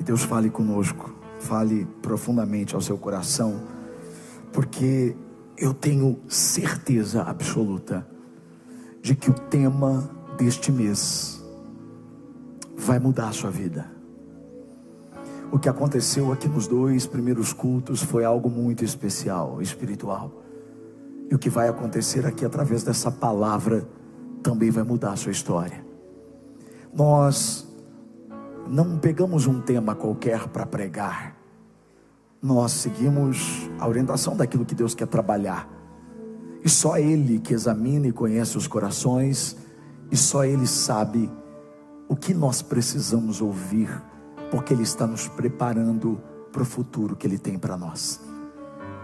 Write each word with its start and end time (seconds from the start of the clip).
Que 0.00 0.04
Deus 0.04 0.22
fale 0.22 0.48
conosco, 0.48 1.14
fale 1.40 1.86
profundamente 2.00 2.74
ao 2.74 2.80
seu 2.80 2.96
coração, 2.96 3.60
porque 4.50 5.14
eu 5.58 5.74
tenho 5.74 6.18
certeza 6.26 7.20
absoluta 7.20 8.08
de 9.02 9.14
que 9.14 9.28
o 9.28 9.34
tema 9.34 10.10
deste 10.38 10.72
mês 10.72 11.44
vai 12.74 12.98
mudar 12.98 13.28
a 13.28 13.32
sua 13.32 13.50
vida. 13.50 13.92
O 15.52 15.58
que 15.58 15.68
aconteceu 15.68 16.32
aqui 16.32 16.48
nos 16.48 16.66
dois 16.66 17.06
primeiros 17.06 17.52
cultos 17.52 18.02
foi 18.02 18.24
algo 18.24 18.48
muito 18.48 18.82
especial, 18.82 19.60
espiritual. 19.60 20.32
E 21.30 21.34
o 21.34 21.38
que 21.38 21.50
vai 21.50 21.68
acontecer 21.68 22.24
aqui 22.24 22.46
através 22.46 22.82
dessa 22.82 23.10
palavra 23.10 23.86
também 24.42 24.70
vai 24.70 24.82
mudar 24.82 25.12
a 25.12 25.16
sua 25.16 25.30
história. 25.30 25.84
Nós 26.90 27.69
não 28.70 28.96
pegamos 28.96 29.48
um 29.48 29.60
tema 29.60 29.96
qualquer 29.96 30.46
para 30.46 30.64
pregar, 30.64 31.36
nós 32.40 32.70
seguimos 32.70 33.68
a 33.80 33.88
orientação 33.88 34.36
daquilo 34.36 34.64
que 34.64 34.76
Deus 34.76 34.94
quer 34.94 35.08
trabalhar. 35.08 35.68
E 36.64 36.68
só 36.68 36.96
Ele 36.96 37.40
que 37.40 37.52
examina 37.52 38.06
e 38.06 38.12
conhece 38.12 38.56
os 38.56 38.68
corações, 38.68 39.56
e 40.08 40.16
só 40.16 40.44
Ele 40.44 40.68
sabe 40.68 41.28
o 42.08 42.14
que 42.14 42.32
nós 42.32 42.62
precisamos 42.62 43.40
ouvir, 43.40 43.90
porque 44.52 44.72
Ele 44.72 44.84
está 44.84 45.04
nos 45.04 45.26
preparando 45.26 46.20
para 46.52 46.62
o 46.62 46.64
futuro 46.66 47.16
que 47.16 47.26
Ele 47.26 47.38
tem 47.38 47.58
para 47.58 47.76
nós. 47.76 48.20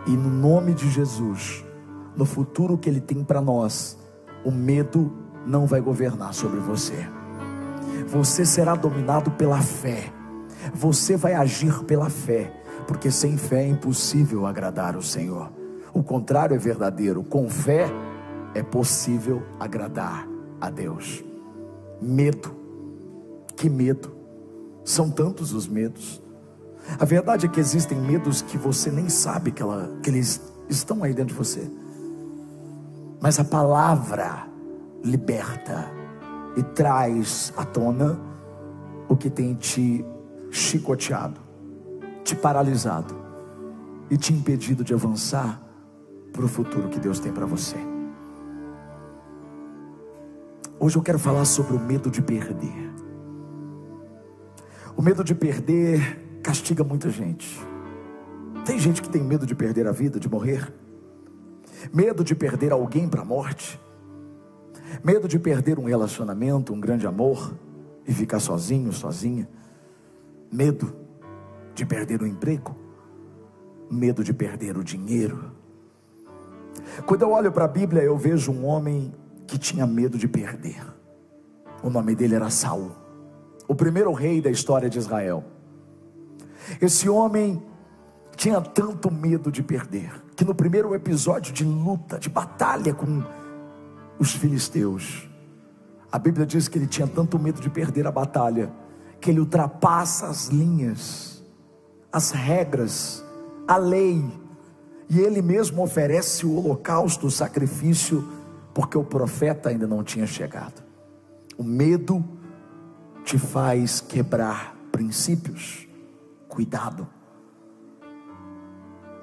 E 0.07 0.10
no 0.10 0.30
nome 0.30 0.74
de 0.74 0.88
Jesus, 0.88 1.65
no 2.16 2.24
futuro 2.24 2.79
que 2.79 2.88
Ele 2.88 3.01
tem 3.01 3.24
para 3.24 3.41
nós, 3.41 3.98
o 4.45 4.52
medo 4.52 5.12
não 5.45 5.66
vai 5.66 5.80
governar 5.80 6.33
sobre 6.35 6.60
você. 6.60 7.16
Você 8.09 8.45
será 8.45 8.75
dominado 8.75 9.31
pela 9.33 9.61
fé. 9.61 10.13
Você 10.75 11.17
vai 11.17 11.35
agir 11.35 11.85
pela 11.85 12.11
fé, 12.11 12.53
porque 12.87 13.11
sem 13.11 13.37
fé 13.37 13.65
é 13.65 13.69
impossível 13.69 14.47
agradar 14.47 14.97
o 14.97 15.03
Senhor. 15.03 15.51
O 15.93 16.03
contrário 16.03 16.55
é 16.55 16.59
verdadeiro. 16.59 17.23
Com 17.23 17.49
fé 17.49 17.88
é 18.55 18.63
possível 18.63 19.43
agradar 19.59 20.29
a 20.61 20.71
Deus. 20.71 21.25
Medo. 22.01 22.55
Que 23.57 23.71
medo. 23.71 24.15
São 24.85 25.10
tantos 25.10 25.53
os 25.53 25.66
medos. 25.66 26.23
A 26.99 27.05
verdade 27.05 27.47
é 27.47 27.49
que 27.49 27.59
existem 27.59 27.99
medos 27.99 28.43
que 28.43 28.57
você 28.57 28.91
nem 28.91 29.09
sabe 29.09 29.51
que, 29.51 29.63
ela, 29.63 29.91
que 30.03 30.10
eles 30.10 30.41
estão 30.69 31.03
aí 31.03 31.13
dentro 31.13 31.35
de 31.35 31.38
você. 31.38 31.69
Mas 33.21 33.41
a 33.41 33.45
palavra 33.45 34.47
liberta 35.03 35.91
e 36.57 36.62
traz 36.62 37.52
à 37.57 37.65
tona 37.65 38.18
o 39.09 39.16
que 39.16 39.29
tem 39.29 39.54
te 39.54 40.04
chicoteado, 40.51 41.40
te 42.24 42.35
paralisado 42.35 43.15
e 44.10 44.16
te 44.16 44.32
impedido 44.32 44.82
de 44.82 44.95
avançar 44.95 45.60
para 46.32 46.45
o 46.45 46.48
futuro 46.48 46.88
que 46.88 46.98
Deus 46.98 47.21
tem 47.21 47.32
para 47.32 47.46
você. 47.46 47.76
Hoje 50.80 50.96
eu 50.96 51.02
quero 51.02 51.18
falar 51.18 51.45
sobre 51.45 51.74
o 51.74 51.80
medo 51.80 52.10
de 52.10 52.23
perder. 52.23 52.93
O 54.96 55.02
medo 55.02 55.23
de 55.23 55.35
perder 55.35 56.41
castiga 56.43 56.82
muita 56.82 57.10
gente. 57.10 57.60
Tem 58.65 58.79
gente 58.79 59.02
que 59.02 59.09
tem 59.09 59.23
medo 59.23 59.46
de 59.46 59.54
perder 59.54 59.87
a 59.87 59.93
vida, 59.93 60.18
de 60.18 60.29
morrer, 60.29 60.73
medo 61.93 62.24
de 62.24 62.35
perder 62.35 62.73
alguém 62.73 63.09
para 63.09 63.23
a 63.23 63.24
morte 63.24 63.80
medo 65.03 65.28
de 65.28 65.38
perder 65.38 65.78
um 65.78 65.84
relacionamento, 65.84 66.72
um 66.72 66.81
grande 66.81 67.06
amor 67.06 67.54
e 68.06 68.12
ficar 68.12 68.41
sozinho, 68.41 68.92
sozinha, 68.92 69.48
medo 70.53 70.94
de 71.75 71.84
perder 71.84 72.22
o 72.22 72.26
emprego, 72.26 72.76
medo 73.91 74.22
de 74.22 74.32
perder 74.32 74.76
o 74.76 74.84
dinheiro. 74.84 75.53
Quando 77.04 77.22
eu 77.22 77.31
olho 77.31 77.53
para 77.53 77.64
a 77.64 77.69
Bíblia, 77.69 78.03
eu 78.03 78.16
vejo 78.16 78.53
um 78.53 78.64
homem 78.64 79.12
que 79.46 79.58
tinha 79.58 79.86
medo 79.86 80.19
de 80.19 80.28
perder. 80.28 80.82
O 81.82 81.91
nome 81.91 82.14
dele 82.14 82.34
era 82.34 82.50
Saul, 82.50 82.92
o 83.69 83.75
primeiro 83.75 84.12
rei 84.12 84.41
da 84.41 84.50
história 84.50 84.88
de 84.88 84.98
Israel. 84.98 85.44
Esse 86.80 87.08
homem 87.08 87.62
tinha 88.36 88.60
tanto 88.60 89.10
medo 89.10 89.50
de 89.50 89.62
perder, 89.62 90.22
que 90.34 90.44
no 90.44 90.54
primeiro 90.54 90.94
episódio 90.94 91.52
de 91.52 91.64
luta, 91.64 92.19
de 92.19 92.28
batalha 92.28 92.92
com 92.92 93.22
os 94.19 94.32
filisteus. 94.32 95.28
A 96.10 96.19
Bíblia 96.19 96.47
diz 96.47 96.69
que 96.69 96.78
ele 96.78 96.87
tinha 96.87 97.06
tanto 97.06 97.38
medo 97.38 97.60
de 97.60 97.69
perder 97.69 98.06
a 98.06 98.12
batalha, 98.12 98.72
que 99.21 99.31
ele 99.31 99.41
ultrapassa 99.41 100.28
as 100.28 100.49
linhas, 100.49 101.44
as 102.12 102.31
regras, 102.31 103.25
a 103.66 103.76
lei, 103.76 104.25
e 105.09 105.19
ele 105.19 105.43
mesmo 105.43 105.82
oferece 105.82 106.47
o 106.47 106.56
holocausto, 106.56 107.26
o 107.26 107.31
sacrifício, 107.31 108.26
porque 108.72 108.97
o 108.97 109.05
profeta 109.05 109.69
ainda 109.69 109.87
não 109.87 110.03
tinha 110.03 110.26
chegado. 110.26 110.84
O 111.56 111.65
medo 111.65 112.25
te 113.25 113.38
faz 113.38 114.00
quebrar 114.00 114.76
princípios. 114.93 115.87
Cuidado. 116.49 117.06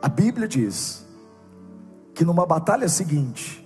A 0.02 0.10
Bíblia 0.10 0.48
diz 0.48 1.06
que 2.14 2.26
numa 2.26 2.46
batalha 2.46 2.90
seguinte, 2.90 3.63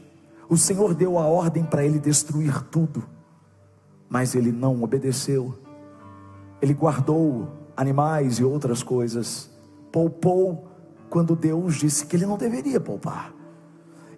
o 0.49 0.55
Senhor 0.55 0.93
deu 0.93 1.17
a 1.17 1.25
ordem 1.25 1.63
para 1.63 1.85
ele 1.85 1.99
destruir 1.99 2.61
tudo, 2.63 3.03
mas 4.09 4.33
ele 4.33 4.51
não 4.51 4.81
obedeceu. 4.81 5.53
Ele 6.61 6.73
guardou 6.73 7.49
animais 7.75 8.39
e 8.39 8.43
outras 8.43 8.81
coisas, 8.81 9.49
poupou 9.91 10.67
quando 11.09 11.35
Deus 11.35 11.75
disse 11.75 12.05
que 12.05 12.15
ele 12.15 12.25
não 12.25 12.37
deveria 12.37 12.79
poupar. 12.79 13.33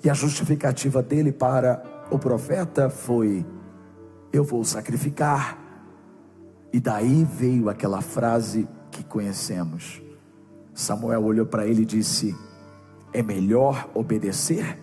E 0.03 0.09
a 0.09 0.13
justificativa 0.13 1.01
dele 1.01 1.31
para 1.31 1.83
o 2.11 2.19
profeta 2.19 2.89
foi: 2.89 3.45
Eu 4.31 4.43
vou 4.43 4.63
sacrificar. 4.63 5.57
E 6.71 6.79
daí 6.79 7.23
veio 7.23 7.67
aquela 7.67 8.01
frase 8.01 8.67
que 8.91 9.03
conhecemos. 9.03 10.01
Samuel 10.73 11.23
olhou 11.23 11.45
para 11.45 11.65
ele 11.65 11.81
e 11.81 11.85
disse: 11.85 12.35
É 13.11 13.23
melhor 13.23 13.89
obedecer 13.93 14.79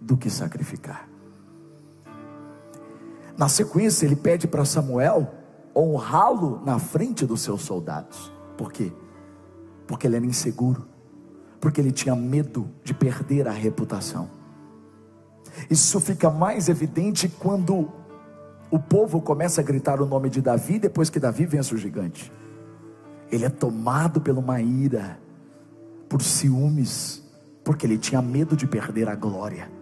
do 0.00 0.16
que 0.16 0.30
sacrificar. 0.30 1.08
Na 3.36 3.48
sequência, 3.48 4.04
ele 4.04 4.16
pede 4.16 4.48
para 4.48 4.64
Samuel 4.64 5.32
honrá-lo 5.74 6.60
na 6.64 6.78
frente 6.78 7.24
dos 7.24 7.40
seus 7.40 7.62
soldados. 7.62 8.32
Por 8.56 8.72
quê? 8.72 8.92
Porque 9.86 10.08
ele 10.08 10.16
era 10.16 10.26
inseguro, 10.26 10.86
porque 11.60 11.80
ele 11.80 11.92
tinha 11.92 12.16
medo 12.16 12.68
de 12.82 12.92
perder 12.92 13.46
a 13.46 13.52
reputação. 13.52 14.28
Isso 15.70 16.00
fica 16.00 16.30
mais 16.30 16.68
evidente 16.68 17.28
quando 17.28 17.88
o 18.70 18.78
povo 18.78 19.20
começa 19.20 19.60
a 19.60 19.64
gritar 19.64 20.00
o 20.00 20.06
nome 20.06 20.28
de 20.28 20.42
Davi 20.42 20.78
depois 20.78 21.08
que 21.08 21.20
Davi 21.20 21.46
vence 21.46 21.72
o 21.74 21.78
gigante. 21.78 22.32
Ele 23.30 23.44
é 23.44 23.48
tomado 23.48 24.20
pela 24.20 24.40
uma 24.40 24.60
ira, 24.60 25.18
por 26.08 26.22
ciúmes, 26.22 27.22
porque 27.62 27.86
ele 27.86 27.98
tinha 27.98 28.20
medo 28.20 28.56
de 28.56 28.66
perder 28.66 29.08
a 29.08 29.14
glória. 29.14 29.77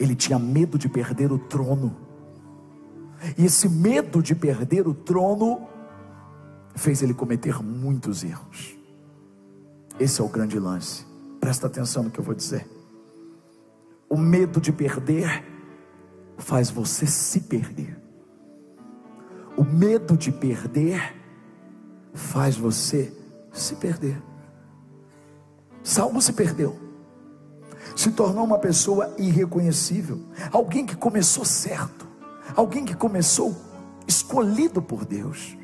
Ele 0.00 0.14
tinha 0.14 0.38
medo 0.38 0.78
de 0.78 0.88
perder 0.88 1.30
o 1.30 1.38
trono. 1.38 1.94
E 3.36 3.44
esse 3.44 3.68
medo 3.68 4.22
de 4.22 4.34
perder 4.34 4.88
o 4.88 4.94
trono 4.94 5.68
fez 6.74 7.02
ele 7.02 7.12
cometer 7.12 7.62
muitos 7.62 8.24
erros. 8.24 8.78
Esse 9.98 10.22
é 10.22 10.24
o 10.24 10.28
grande 10.28 10.58
lance. 10.58 11.04
Presta 11.38 11.66
atenção 11.66 12.04
no 12.04 12.10
que 12.10 12.18
eu 12.18 12.24
vou 12.24 12.34
dizer. 12.34 12.66
O 14.08 14.16
medo 14.16 14.58
de 14.58 14.72
perder 14.72 15.44
faz 16.38 16.70
você 16.70 17.06
se 17.06 17.40
perder. 17.42 18.00
O 19.54 19.62
medo 19.62 20.16
de 20.16 20.32
perder 20.32 21.14
faz 22.14 22.56
você 22.56 23.14
se 23.52 23.76
perder. 23.76 24.20
Salmo 25.82 26.22
se 26.22 26.32
perdeu 26.32 26.89
se 27.96 28.10
tornou 28.12 28.44
uma 28.44 28.58
pessoa 28.58 29.14
irreconhecível, 29.18 30.20
alguém 30.52 30.86
que 30.86 30.96
começou 30.96 31.44
certo, 31.44 32.06
alguém 32.54 32.84
que 32.84 32.94
começou 32.94 33.54
escolhido 34.06 34.80
por 34.80 35.04
Deus. 35.04 35.56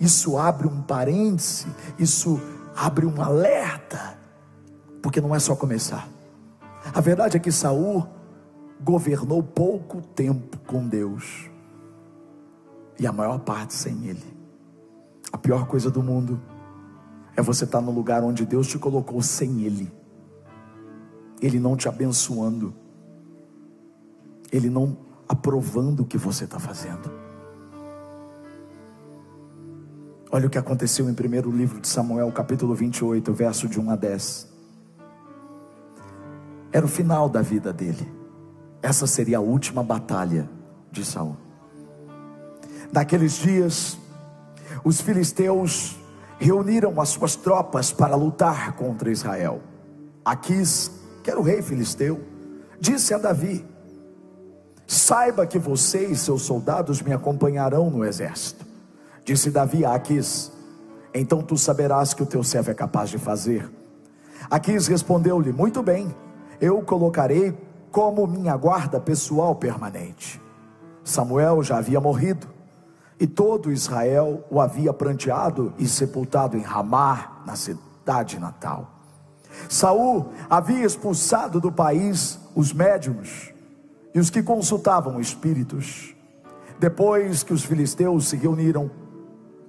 Isso 0.00 0.36
abre 0.36 0.66
um 0.66 0.82
parêntese, 0.82 1.66
isso 1.98 2.40
abre 2.74 3.06
um 3.06 3.20
alerta, 3.20 4.18
porque 5.02 5.20
não 5.20 5.34
é 5.34 5.38
só 5.38 5.54
começar. 5.54 6.08
A 6.92 7.00
verdade 7.00 7.36
é 7.36 7.40
que 7.40 7.52
Saul 7.52 8.06
governou 8.80 9.42
pouco 9.42 10.02
tempo 10.02 10.58
com 10.66 10.86
Deus 10.86 11.50
e 12.98 13.06
a 13.06 13.12
maior 13.12 13.38
parte 13.40 13.74
sem 13.74 14.06
ele. 14.06 14.36
A 15.32 15.38
pior 15.38 15.66
coisa 15.66 15.90
do 15.90 16.02
mundo 16.02 16.40
é 17.36 17.42
você 17.42 17.64
estar 17.64 17.80
no 17.80 17.90
lugar 17.90 18.22
onde 18.22 18.46
Deus 18.46 18.66
te 18.66 18.78
colocou 18.78 19.22
sem 19.22 19.62
ele. 19.62 19.92
Ele 21.40 21.58
não 21.58 21.76
te 21.76 21.88
abençoando, 21.88 22.74
Ele 24.50 24.70
não 24.70 24.96
aprovando 25.28 26.00
o 26.00 26.06
que 26.06 26.16
você 26.16 26.44
está 26.44 26.58
fazendo. 26.58 27.10
Olha 30.30 30.46
o 30.46 30.50
que 30.50 30.58
aconteceu 30.58 31.08
em 31.08 31.14
primeiro 31.14 31.50
livro 31.50 31.80
de 31.80 31.88
Samuel, 31.88 32.30
capítulo 32.32 32.74
28, 32.74 33.32
verso 33.32 33.68
de 33.68 33.80
1 33.80 33.90
a 33.90 33.96
10. 33.96 34.48
Era 36.72 36.84
o 36.84 36.88
final 36.88 37.28
da 37.28 37.40
vida 37.40 37.72
dele. 37.72 38.12
Essa 38.82 39.06
seria 39.06 39.38
a 39.38 39.40
última 39.40 39.82
batalha 39.82 40.48
de 40.90 41.04
Saul. 41.04 41.36
Naqueles 42.92 43.38
dias, 43.38 43.98
os 44.84 45.00
filisteus 45.00 45.96
reuniram 46.38 47.00
as 47.00 47.08
suas 47.08 47.34
tropas 47.34 47.92
para 47.92 48.14
lutar 48.14 48.72
contra 48.74 49.10
Israel. 49.10 49.62
Aquis, 50.24 50.90
que 51.26 51.30
era 51.32 51.40
o 51.40 51.42
rei 51.42 51.60
filisteu, 51.60 52.20
disse 52.78 53.12
a 53.12 53.18
Davi: 53.18 53.66
Saiba 54.86 55.44
que 55.44 55.58
você 55.58 56.06
e 56.06 56.14
seus 56.14 56.42
soldados 56.42 57.02
me 57.02 57.12
acompanharão 57.12 57.90
no 57.90 58.04
exército. 58.04 58.64
Disse 59.24 59.50
Davi 59.50 59.84
a 59.84 59.92
Aquis: 59.92 60.52
Então 61.12 61.42
tu 61.42 61.58
saberás 61.58 62.14
que 62.14 62.22
o 62.22 62.26
teu 62.26 62.44
servo 62.44 62.70
é 62.70 62.74
capaz 62.74 63.10
de 63.10 63.18
fazer. 63.18 63.68
Aquis 64.48 64.86
respondeu-lhe: 64.86 65.52
Muito 65.52 65.82
bem, 65.82 66.14
eu 66.60 66.78
o 66.78 66.84
colocarei 66.84 67.58
como 67.90 68.24
minha 68.28 68.56
guarda 68.56 69.00
pessoal 69.00 69.56
permanente. 69.56 70.40
Samuel 71.02 71.60
já 71.60 71.78
havia 71.78 72.00
morrido 72.00 72.46
e 73.18 73.26
todo 73.26 73.72
Israel 73.72 74.44
o 74.48 74.60
havia 74.60 74.92
pranteado 74.92 75.74
e 75.76 75.88
sepultado 75.88 76.56
em 76.56 76.62
Ramá, 76.62 77.42
na 77.44 77.56
cidade 77.56 78.38
natal. 78.38 78.95
Saul 79.68 80.26
havia 80.48 80.84
expulsado 80.84 81.60
do 81.60 81.72
país 81.72 82.38
os 82.54 82.72
médiums 82.72 83.52
e 84.14 84.18
os 84.18 84.30
que 84.30 84.42
consultavam 84.42 85.20
espíritos. 85.20 86.14
Depois 86.78 87.42
que 87.42 87.52
os 87.52 87.64
filisteus 87.64 88.28
se 88.28 88.36
reuniram, 88.36 88.90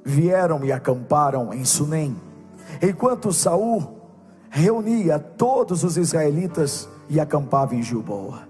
vieram 0.03 0.63
e 0.63 0.71
acamparam 0.71 1.53
em 1.53 1.63
Sunem. 1.63 2.15
Enquanto 2.81 3.31
Saul 3.31 3.97
reunia 4.49 5.19
todos 5.19 5.83
os 5.83 5.97
israelitas 5.97 6.87
e 7.09 7.19
acampava 7.19 7.75
em 7.75 7.83
Gilboa. 7.83 8.47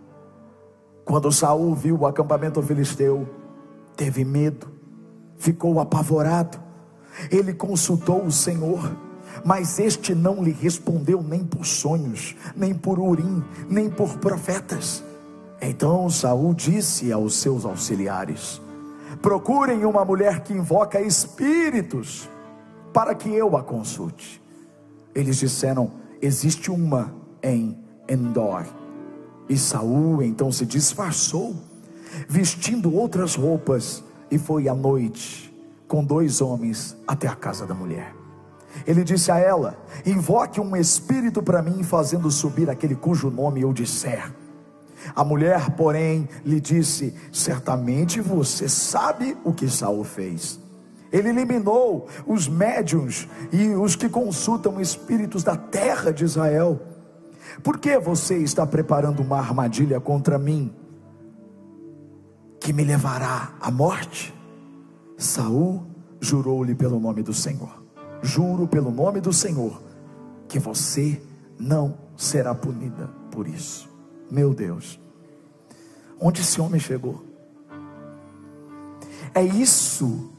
Quando 1.05 1.31
Saul 1.31 1.73
viu 1.75 1.97
o 1.99 2.07
acampamento 2.07 2.61
filisteu, 2.61 3.27
teve 3.95 4.25
medo 4.25 4.77
ficou 5.37 5.79
apavorado. 5.79 6.59
Ele 7.31 7.53
consultou 7.53 8.23
o 8.23 8.31
Senhor, 8.31 8.91
mas 9.43 9.79
este 9.79 10.13
não 10.13 10.43
lhe 10.43 10.51
respondeu 10.51 11.21
nem 11.21 11.43
por 11.43 11.65
sonhos, 11.65 12.35
nem 12.55 12.73
por 12.73 12.99
urim, 12.99 13.43
nem 13.69 13.89
por 13.89 14.17
profetas. 14.17 15.03
Então 15.61 16.09
Saul 16.09 16.53
disse 16.53 17.11
aos 17.11 17.35
seus 17.35 17.65
auxiliares: 17.65 18.61
Procurem 19.21 19.85
uma 19.85 20.05
mulher 20.05 20.41
que 20.41 20.53
invoca 20.53 21.01
espíritos, 21.01 22.29
para 22.93 23.15
que 23.15 23.29
eu 23.29 23.57
a 23.57 23.63
consulte. 23.63 24.41
Eles 25.13 25.37
disseram: 25.37 25.91
Existe 26.21 26.69
uma 26.69 27.13
em 27.41 27.77
Endor. 28.07 28.65
E 29.49 29.57
Saul 29.57 30.21
então 30.21 30.51
se 30.51 30.65
disfarçou, 30.65 31.55
vestindo 32.27 32.93
outras 32.93 33.35
roupas 33.35 34.03
e 34.29 34.37
foi 34.37 34.67
à 34.67 34.75
noite 34.75 35.53
com 35.87 36.03
dois 36.03 36.41
homens 36.41 36.97
até 37.07 37.27
a 37.27 37.35
casa 37.35 37.65
da 37.65 37.73
mulher. 37.73 38.13
Ele 38.85 39.03
disse 39.03 39.31
a 39.31 39.37
ela: 39.37 39.77
Invoque 40.05 40.59
um 40.59 40.75
espírito 40.75 41.41
para 41.41 41.61
mim, 41.61 41.83
fazendo 41.83 42.29
subir 42.29 42.69
aquele 42.69 42.95
cujo 42.95 43.29
nome 43.29 43.61
eu 43.61 43.73
disser. 43.73 44.31
A 45.15 45.23
mulher, 45.23 45.71
porém, 45.71 46.27
lhe 46.45 46.59
disse: 46.59 47.13
Certamente 47.31 48.19
você 48.21 48.67
sabe 48.67 49.37
o 49.43 49.53
que 49.53 49.69
Saul 49.69 50.03
fez. 50.03 50.59
Ele 51.11 51.29
eliminou 51.29 52.07
os 52.25 52.47
médiuns 52.47 53.27
e 53.51 53.69
os 53.69 53.95
que 53.95 54.09
consultam 54.09 54.81
espíritos 54.81 55.43
da 55.43 55.55
terra 55.55 56.11
de 56.11 56.25
Israel. 56.25 56.81
Por 57.63 57.77
que 57.77 57.97
você 57.97 58.37
está 58.37 58.67
preparando 58.67 59.21
uma 59.21 59.37
armadilha 59.37 60.01
contra 60.01 60.37
mim? 60.37 60.73
que 62.67 62.73
me 62.73 62.83
levará 62.83 63.53
à 63.61 63.71
morte? 63.71 64.35
Saul 65.17 65.85
jurou-lhe 66.19 66.75
pelo 66.75 66.99
nome 66.99 67.23
do 67.23 67.33
Senhor. 67.33 67.86
Juro 68.21 68.67
pelo 68.67 68.91
nome 68.91 69.21
do 69.21 69.31
Senhor 69.31 69.81
que 70.47 70.59
você 70.59 71.21
não 71.59 71.97
será 72.15 72.53
punida 72.55 73.09
por 73.31 73.47
isso. 73.47 73.89
Meu 74.29 74.53
Deus. 74.53 74.99
Onde 76.19 76.41
esse 76.41 76.59
homem 76.59 76.79
chegou? 76.79 77.23
É 79.33 79.43
isso. 79.43 80.31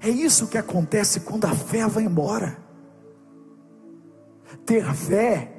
É 0.00 0.08
isso 0.08 0.46
que 0.46 0.58
acontece 0.58 1.20
quando 1.20 1.44
a 1.46 1.54
fé 1.54 1.86
vai 1.86 2.04
embora. 2.04 2.58
Ter 4.64 4.84
fé 4.94 5.52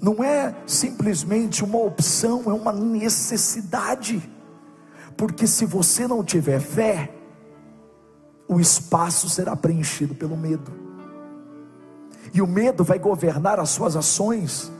não 0.00 0.22
é 0.24 0.54
simplesmente 0.66 1.62
uma 1.62 1.78
opção, 1.78 2.44
é 2.46 2.52
uma 2.52 2.72
necessidade. 2.72 4.28
Porque 5.16 5.46
se 5.46 5.66
você 5.66 6.06
não 6.06 6.24
tiver 6.24 6.60
fé, 6.60 7.12
o 8.50 8.58
espaço 8.58 9.28
será 9.28 9.54
preenchido 9.54 10.12
pelo 10.12 10.36
medo. 10.36 10.72
E 12.34 12.42
o 12.42 12.48
medo 12.48 12.82
vai 12.82 12.98
governar 12.98 13.60
as 13.60 13.70
suas 13.70 13.94
ações, 13.94 14.72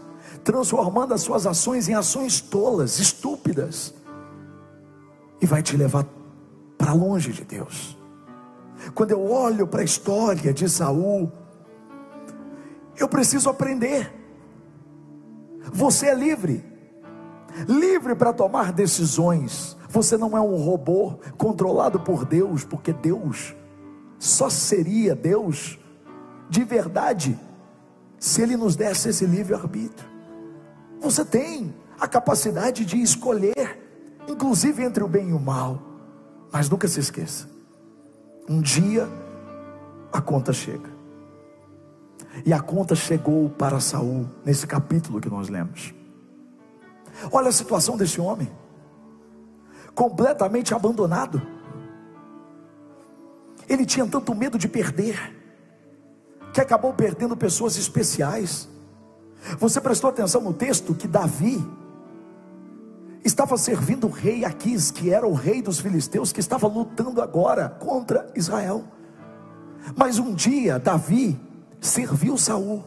transformando 0.42 1.14
as 1.14 1.20
suas 1.20 1.46
ações 1.46 1.88
em 1.88 1.94
ações 1.94 2.40
tolas, 2.40 2.98
estúpidas, 2.98 3.94
e 5.40 5.46
vai 5.46 5.62
te 5.62 5.76
levar 5.76 6.04
para 6.76 6.92
longe 6.92 7.32
de 7.32 7.44
Deus. 7.44 7.96
Quando 8.92 9.12
eu 9.12 9.30
olho 9.30 9.68
para 9.68 9.82
a 9.82 9.84
história 9.84 10.52
de 10.52 10.68
Saul, 10.68 11.30
eu 12.96 13.08
preciso 13.08 13.48
aprender. 13.48 14.12
Você 15.72 16.06
é 16.06 16.14
livre, 16.14 16.64
livre 17.68 18.16
para 18.16 18.32
tomar 18.32 18.72
decisões, 18.72 19.76
você 19.88 20.16
não 20.16 20.36
é 20.36 20.40
um 20.40 20.56
robô 20.56 21.20
controlado 21.38 22.00
por 22.00 22.24
Deus, 22.24 22.64
porque 22.64 22.92
Deus 22.92 23.54
só 24.20 24.50
seria 24.50 25.16
Deus 25.16 25.78
de 26.50 26.62
verdade 26.62 27.40
se 28.18 28.42
Ele 28.42 28.54
nos 28.54 28.76
desse 28.76 29.08
esse 29.08 29.24
livre-arbítrio. 29.24 30.06
Você 31.00 31.24
tem 31.24 31.74
a 31.98 32.06
capacidade 32.06 32.84
de 32.84 33.00
escolher, 33.00 33.80
inclusive 34.28 34.84
entre 34.84 35.02
o 35.02 35.08
bem 35.08 35.30
e 35.30 35.32
o 35.32 35.40
mal, 35.40 35.80
mas 36.52 36.68
nunca 36.68 36.86
se 36.86 37.00
esqueça: 37.00 37.48
um 38.46 38.60
dia 38.60 39.08
a 40.12 40.20
conta 40.20 40.52
chega. 40.52 40.90
E 42.44 42.52
a 42.52 42.60
conta 42.60 42.94
chegou 42.94 43.48
para 43.48 43.80
Saul 43.80 44.28
nesse 44.44 44.66
capítulo 44.66 45.18
que 45.18 45.30
nós 45.30 45.48
lemos. 45.48 45.94
Olha 47.32 47.48
a 47.48 47.52
situação 47.52 47.96
desse 47.96 48.20
homem 48.20 48.50
completamente 49.94 50.74
abandonado. 50.74 51.40
Ele 53.68 53.86
tinha 53.86 54.06
tanto 54.06 54.34
medo 54.34 54.58
de 54.58 54.68
perder, 54.68 55.36
que 56.52 56.60
acabou 56.60 56.92
perdendo 56.92 57.36
pessoas 57.36 57.76
especiais. 57.76 58.68
Você 59.58 59.80
prestou 59.80 60.10
atenção 60.10 60.40
no 60.40 60.52
texto 60.52 60.94
que 60.94 61.08
Davi 61.08 61.64
estava 63.24 63.56
servindo 63.56 64.06
o 64.06 64.10
rei 64.10 64.44
Aquis, 64.44 64.90
que 64.90 65.10
era 65.10 65.26
o 65.26 65.34
rei 65.34 65.62
dos 65.62 65.80
filisteus, 65.80 66.32
que 66.32 66.40
estava 66.40 66.66
lutando 66.66 67.20
agora 67.22 67.68
contra 67.68 68.30
Israel. 68.34 68.84
Mas 69.96 70.18
um 70.18 70.34
dia 70.34 70.78
Davi 70.78 71.38
serviu 71.80 72.36
Saul. 72.36 72.84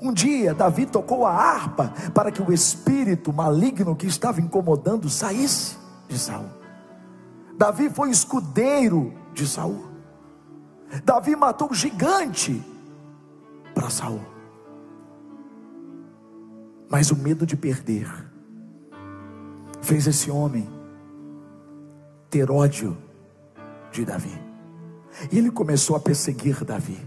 Um 0.00 0.12
dia 0.12 0.54
Davi 0.54 0.86
tocou 0.86 1.26
a 1.26 1.32
harpa 1.32 1.92
para 2.12 2.30
que 2.30 2.42
o 2.42 2.52
espírito 2.52 3.32
maligno 3.32 3.96
que 3.96 4.06
estava 4.06 4.40
incomodando 4.40 5.08
saísse 5.08 5.76
de 6.08 6.18
Saul. 6.18 6.50
Davi 7.56 7.88
foi 7.88 8.10
escudeiro 8.10 9.14
de 9.34 9.46
Saul. 9.46 9.84
Davi 11.04 11.34
matou 11.34 11.70
um 11.70 11.74
gigante 11.74 12.62
para 13.74 13.90
Saul. 13.90 14.22
Mas 16.88 17.10
o 17.10 17.16
medo 17.16 17.44
de 17.44 17.56
perder 17.56 18.08
fez 19.82 20.06
esse 20.06 20.30
homem 20.30 20.68
ter 22.30 22.50
ódio 22.50 22.96
de 23.90 24.04
Davi. 24.04 24.40
E 25.30 25.38
ele 25.38 25.50
começou 25.50 25.96
a 25.96 26.00
perseguir 26.00 26.64
Davi. 26.64 26.98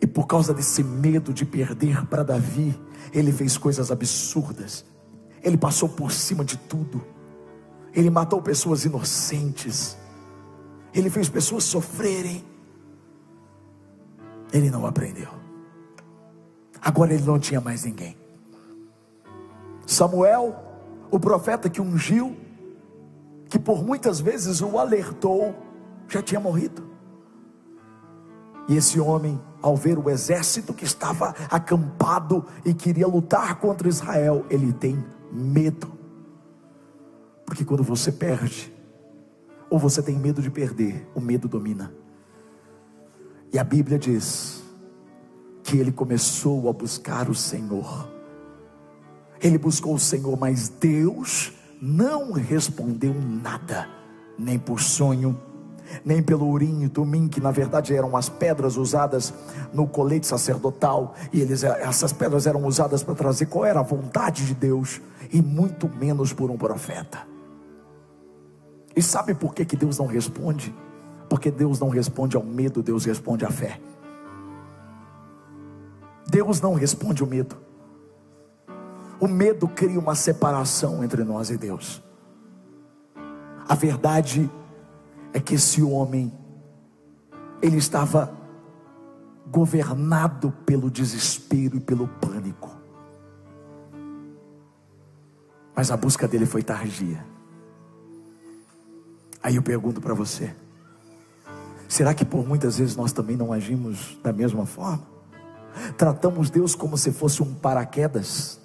E 0.00 0.06
por 0.06 0.26
causa 0.26 0.54
desse 0.54 0.82
medo 0.82 1.32
de 1.32 1.44
perder 1.44 2.06
para 2.06 2.22
Davi, 2.22 2.78
ele 3.12 3.32
fez 3.32 3.58
coisas 3.58 3.90
absurdas. 3.90 4.84
Ele 5.42 5.56
passou 5.56 5.88
por 5.88 6.12
cima 6.12 6.44
de 6.44 6.56
tudo. 6.56 7.04
Ele 7.92 8.10
matou 8.10 8.40
pessoas 8.40 8.84
inocentes. 8.84 9.96
Ele 10.92 11.10
fez 11.10 11.28
pessoas 11.28 11.64
sofrerem. 11.64 12.44
Ele 14.52 14.70
não 14.70 14.86
aprendeu. 14.86 15.28
Agora 16.80 17.12
ele 17.12 17.24
não 17.24 17.38
tinha 17.38 17.60
mais 17.60 17.84
ninguém. 17.84 18.16
Samuel, 19.86 20.56
o 21.10 21.18
profeta 21.18 21.68
que 21.68 21.80
ungiu, 21.80 22.36
que 23.48 23.58
por 23.58 23.84
muitas 23.84 24.20
vezes 24.20 24.60
o 24.60 24.78
alertou, 24.78 25.54
já 26.08 26.22
tinha 26.22 26.40
morrido. 26.40 26.88
E 28.68 28.76
esse 28.76 29.00
homem, 29.00 29.40
ao 29.60 29.76
ver 29.76 29.98
o 29.98 30.08
exército 30.08 30.72
que 30.72 30.84
estava 30.84 31.34
acampado 31.50 32.46
e 32.64 32.72
queria 32.72 33.06
lutar 33.06 33.56
contra 33.56 33.88
Israel, 33.88 34.46
ele 34.48 34.72
tem 34.72 35.04
medo. 35.32 35.92
Porque 37.44 37.64
quando 37.64 37.82
você 37.82 38.12
perde, 38.12 38.72
ou 39.70 39.78
você 39.78 40.02
tem 40.02 40.18
medo 40.18 40.42
de 40.42 40.50
perder, 40.50 41.08
o 41.14 41.20
medo 41.20 41.46
domina. 41.48 41.94
E 43.52 43.58
a 43.58 43.64
Bíblia 43.64 43.98
diz 43.98 44.62
que 45.62 45.78
ele 45.78 45.92
começou 45.92 46.68
a 46.68 46.72
buscar 46.72 47.30
o 47.30 47.34
Senhor. 47.34 48.08
Ele 49.40 49.56
buscou 49.56 49.94
o 49.94 49.98
Senhor, 49.98 50.36
mas 50.38 50.68
Deus 50.68 51.52
não 51.80 52.32
respondeu 52.32 53.14
nada, 53.14 53.88
nem 54.36 54.58
por 54.58 54.80
sonho, 54.80 55.40
nem 56.04 56.22
pelo 56.22 56.48
urim 56.48 56.84
e 56.84 56.88
tumim, 56.88 57.28
que 57.28 57.40
na 57.40 57.50
verdade 57.50 57.94
eram 57.94 58.16
as 58.16 58.28
pedras 58.28 58.76
usadas 58.76 59.32
no 59.72 59.86
colete 59.86 60.26
sacerdotal, 60.26 61.14
e 61.32 61.40
eles, 61.40 61.64
essas 61.64 62.12
pedras 62.12 62.46
eram 62.46 62.64
usadas 62.64 63.02
para 63.02 63.14
trazer 63.14 63.46
qual 63.46 63.64
era 63.64 63.80
a 63.80 63.84
vontade 63.84 64.44
de 64.44 64.54
Deus, 64.54 65.00
e 65.32 65.40
muito 65.40 65.88
menos 65.88 66.32
por 66.32 66.50
um 66.50 66.58
profeta. 66.58 67.29
E 68.94 69.02
sabe 69.02 69.34
por 69.34 69.54
que, 69.54 69.64
que 69.64 69.76
Deus 69.76 69.98
não 69.98 70.06
responde? 70.06 70.74
Porque 71.28 71.50
Deus 71.50 71.78
não 71.78 71.88
responde 71.88 72.36
ao 72.36 72.42
medo, 72.42 72.82
Deus 72.82 73.04
responde 73.04 73.44
à 73.44 73.50
fé. 73.50 73.80
Deus 76.28 76.60
não 76.60 76.74
responde 76.74 77.22
o 77.22 77.26
medo. 77.26 77.56
O 79.20 79.28
medo 79.28 79.68
cria 79.68 79.98
uma 79.98 80.14
separação 80.14 81.04
entre 81.04 81.24
nós 81.24 81.50
e 81.50 81.56
Deus. 81.56 82.02
A 83.68 83.74
verdade 83.74 84.50
é 85.32 85.38
que 85.38 85.54
esse 85.54 85.82
homem, 85.82 86.32
ele 87.62 87.76
estava 87.76 88.32
governado 89.46 90.52
pelo 90.64 90.90
desespero 90.90 91.76
e 91.76 91.80
pelo 91.80 92.08
pânico. 92.08 92.70
Mas 95.76 95.90
a 95.90 95.96
busca 95.96 96.26
dele 96.26 96.46
foi 96.46 96.62
tardia. 96.62 97.29
Aí 99.42 99.56
eu 99.56 99.62
pergunto 99.62 100.00
para 100.00 100.14
você: 100.14 100.54
será 101.88 102.14
que 102.14 102.24
por 102.24 102.46
muitas 102.46 102.78
vezes 102.78 102.96
nós 102.96 103.12
também 103.12 103.36
não 103.36 103.52
agimos 103.52 104.18
da 104.22 104.32
mesma 104.32 104.66
forma? 104.66 105.06
Tratamos 105.96 106.50
Deus 106.50 106.74
como 106.74 106.98
se 106.98 107.12
fosse 107.12 107.42
um 107.42 107.54
paraquedas, 107.54 108.60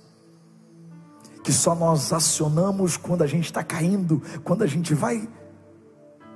que 1.43 1.53
só 1.53 1.75
nós 1.75 2.11
acionamos 2.11 2.97
quando 2.97 3.21
a 3.23 3.27
gente 3.27 3.45
está 3.45 3.63
caindo, 3.63 4.21
quando 4.43 4.63
a 4.63 4.67
gente 4.67 4.93
vai 4.93 5.27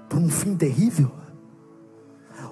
para 0.08 0.20
um 0.20 0.30
fim 0.30 0.56
terrível. 0.56 1.12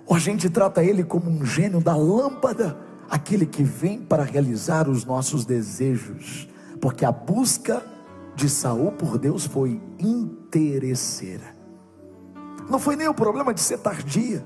Ou 0.06 0.16
a 0.16 0.20
gente 0.20 0.50
trata 0.50 0.84
Ele 0.84 1.04
como 1.04 1.30
um 1.30 1.46
gênio 1.46 1.82
da 1.82 1.96
lâmpada, 1.96 2.78
aquele 3.10 3.46
que 3.46 3.64
vem 3.64 4.00
para 4.00 4.24
realizar 4.24 4.90
os 4.90 5.06
nossos 5.06 5.46
desejos, 5.46 6.48
porque 6.82 7.06
a 7.06 7.12
busca 7.12 7.84
de 8.36 8.50
Saul 8.50 8.92
por 8.92 9.18
Deus 9.18 9.46
foi 9.46 9.82
interesseira. 10.00 11.57
Não 12.70 12.80
foi 12.80 12.96
nem 12.96 13.08
o 13.08 13.14
problema 13.14 13.54
de 13.54 13.62
ser 13.62 13.80
tardia. 13.80 14.46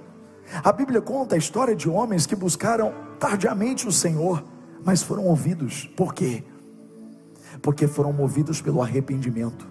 A 0.64 0.72
Bíblia 0.72 1.02
conta 1.02 1.36
a 1.36 1.38
história 1.38 1.76
de 1.76 1.90
homens 1.90 2.26
que 2.26 2.36
buscaram 2.36 2.94
tardiamente 3.20 3.88
o 3.88 3.92
Senhor, 3.92 4.44
mas 4.84 5.02
foram 5.02 5.26
ouvidos. 5.26 5.90
Por 5.96 6.14
quê? 6.14 6.44
Porque 7.62 7.88
foram 7.88 8.12
movidos 8.12 8.62
pelo 8.62 8.82
arrependimento, 8.82 9.68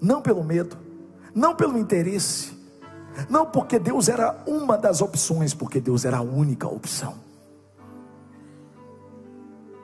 não 0.00 0.20
pelo 0.20 0.42
medo, 0.42 0.76
não 1.34 1.54
pelo 1.54 1.78
interesse, 1.78 2.52
não 3.28 3.46
porque 3.46 3.78
Deus 3.78 4.08
era 4.08 4.42
uma 4.46 4.76
das 4.76 5.00
opções, 5.00 5.54
porque 5.54 5.80
Deus 5.80 6.04
era 6.04 6.18
a 6.18 6.22
única 6.22 6.66
opção. 6.68 7.14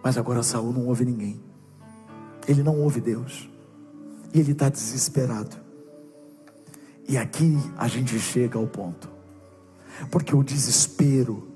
Mas 0.03 0.19
agora 0.19 0.43
Saul 0.43 0.73
não 0.73 0.87
ouve 0.87 1.05
ninguém, 1.05 1.41
ele 2.47 2.63
não 2.63 2.81
ouve 2.81 3.01
Deus, 3.01 3.49
e 4.35 4.41
ele 4.41 4.53
está 4.53 4.69
desesperado. 4.69 5.62
E 7.09 7.17
aqui 7.19 7.59
a 7.77 7.89
gente 7.89 8.19
chega 8.19 8.59
ao 8.59 8.67
ponto, 8.67 9.09
porque 10.11 10.35
o 10.35 10.43
desespero 10.43 11.49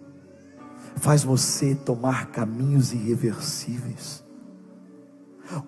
faz 0.97 1.23
você 1.23 1.75
tomar 1.75 2.27
caminhos 2.27 2.93
irreversíveis, 2.93 4.25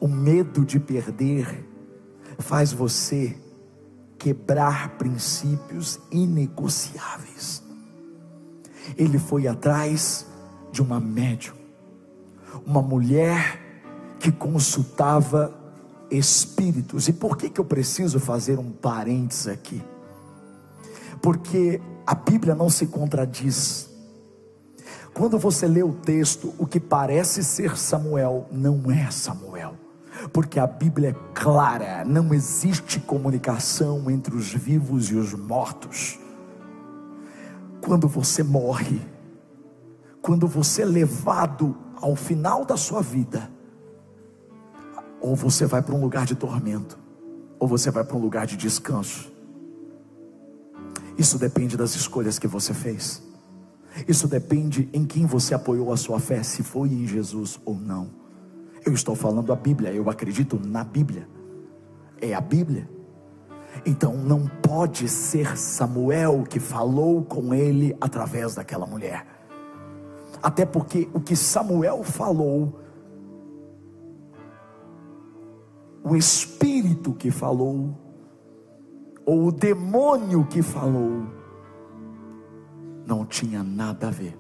o 0.01 0.09
medo 0.09 0.65
de 0.65 0.81
perder 0.81 1.65
faz 2.39 2.73
você 2.73 3.37
quebrar 4.19 4.97
princípios 4.99 6.01
inegociáveis. 6.11 7.63
Ele 8.97 9.19
foi 9.19 9.47
atrás 9.47 10.27
de 10.73 10.83
uma 10.83 10.99
médium, 10.99 11.55
uma 12.67 12.83
mulher 12.83 13.61
que 14.19 14.33
consultava 14.33 15.58
espíritos. 16.11 17.09
E 17.09 17.13
por 17.13 17.37
que, 17.37 17.51
que 17.51 17.61
eu 17.61 17.65
preciso 17.65 18.19
fazer 18.19 18.59
um 18.59 18.71
parênteses 18.71 19.49
aqui? 19.49 19.83
Porque 21.23 21.81
a 22.07 22.15
Bíblia 22.15 22.55
não 22.55 22.71
se 22.71 22.87
contradiz. 22.87 23.89
Quando 25.13 25.39
você 25.39 25.67
lê 25.67 25.83
o 25.83 25.93
texto, 25.93 26.55
o 26.59 26.67
que 26.67 26.79
parece 26.79 27.43
ser 27.43 27.77
Samuel 27.77 28.47
não 28.51 28.91
é 28.91 29.11
Samuel. 29.11 29.75
Porque 30.33 30.59
a 30.59 30.67
Bíblia 30.67 31.11
é 31.11 31.33
clara, 31.35 32.05
não 32.05 32.35
existe 32.35 32.99
comunicação 33.01 34.11
entre 34.11 34.35
os 34.35 34.53
vivos 34.53 35.11
e 35.11 35.15
os 35.15 35.35
mortos. 35.35 36.19
Quando 37.81 38.09
você 38.09 38.43
morre, 38.43 39.01
quando 40.21 40.47
você 40.47 40.83
é 40.83 40.85
levado 40.85 41.77
ao 42.01 42.15
final 42.17 42.65
da 42.65 42.77
sua 42.77 43.01
vida, 43.01 43.51
ou 45.21 45.35
você 45.35 45.67
vai 45.67 45.83
para 45.83 45.95
um 45.95 46.01
lugar 46.01 46.27
de 46.27 46.35
tormento, 46.35 46.99
ou 47.59 47.67
você 47.67 47.91
vai 47.91 48.05
para 48.05 48.17
um 48.17 48.21
lugar 48.21 48.47
de 48.47 48.57
descanso. 48.57 49.33
Isso 51.17 51.39
depende 51.39 51.77
das 51.77 51.95
escolhas 51.97 52.39
que 52.39 52.47
você 52.47 52.73
fez. 52.73 53.23
Isso 54.07 54.29
depende 54.29 54.89
em 54.93 55.05
quem 55.05 55.27
você 55.27 55.55
apoiou 55.55 55.93
a 55.93 55.97
sua 55.97 56.21
fé, 56.21 56.43
se 56.43 56.63
foi 56.63 56.89
em 56.91 57.07
Jesus 57.07 57.59
ou 57.65 57.75
não. 57.75 58.11
Eu 58.87 58.93
estou 58.93 59.17
falando 59.17 59.53
a 59.53 59.57
Bíblia, 59.57 59.93
eu 59.93 60.09
acredito 60.09 60.61
na 60.65 60.85
Bíblia. 60.85 61.29
É 62.21 62.35
a 62.35 62.41
Bíblia. 62.41 62.89
Então 63.85 64.17
não 64.17 64.47
pode 64.63 65.09
ser 65.09 65.57
Samuel 65.57 66.45
que 66.49 66.61
falou 66.61 67.25
com 67.25 67.53
ele 67.53 67.97
através 68.01 68.55
daquela 68.55 68.87
mulher. 68.87 69.27
Até 70.43 70.65
porque 70.65 71.09
o 71.13 71.21
que 71.21 71.35
Samuel 71.35 72.05
falou 72.05 72.81
o 76.03 76.17
espírito 76.17 77.13
que 77.13 77.31
falou, 77.31 77.97
ou 79.25 79.47
o 79.49 79.53
demônio 79.53 80.47
que 80.47 80.63
falou, 80.63 81.27
não 83.07 83.25
tinha 83.25 83.63
nada 83.63 84.09
a 84.09 84.11
ver. 84.11 84.39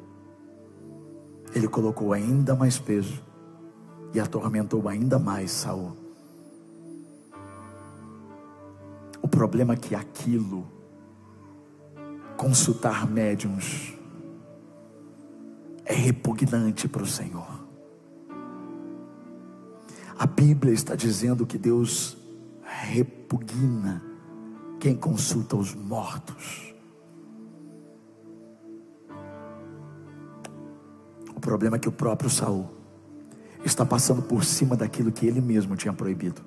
Ele 1.54 1.68
colocou 1.68 2.12
ainda 2.12 2.54
mais 2.54 2.78
peso 2.78 3.22
e 4.12 4.20
atormentou 4.20 4.88
ainda 4.88 5.18
mais 5.18 5.50
Saul. 5.50 5.96
O 9.20 9.28
problema 9.28 9.74
é 9.74 9.76
que 9.76 9.94
aquilo, 9.94 10.66
consultar 12.36 13.06
médiums, 13.10 13.94
é 15.84 15.94
repugnante 15.94 16.86
para 16.86 17.02
o 17.02 17.06
Senhor. 17.06 17.57
A 20.18 20.26
Bíblia 20.26 20.74
está 20.74 20.96
dizendo 20.96 21.46
que 21.46 21.56
Deus 21.56 22.16
repugna 22.64 24.02
quem 24.80 24.96
consulta 24.96 25.56
os 25.56 25.76
mortos. 25.76 26.74
O 31.36 31.40
problema 31.40 31.76
é 31.76 31.78
que 31.78 31.88
o 31.88 31.92
próprio 31.92 32.28
Saul 32.28 32.68
está 33.64 33.86
passando 33.86 34.20
por 34.20 34.44
cima 34.44 34.76
daquilo 34.76 35.12
que 35.12 35.24
ele 35.24 35.40
mesmo 35.40 35.76
tinha 35.76 35.92
proibido. 35.92 36.42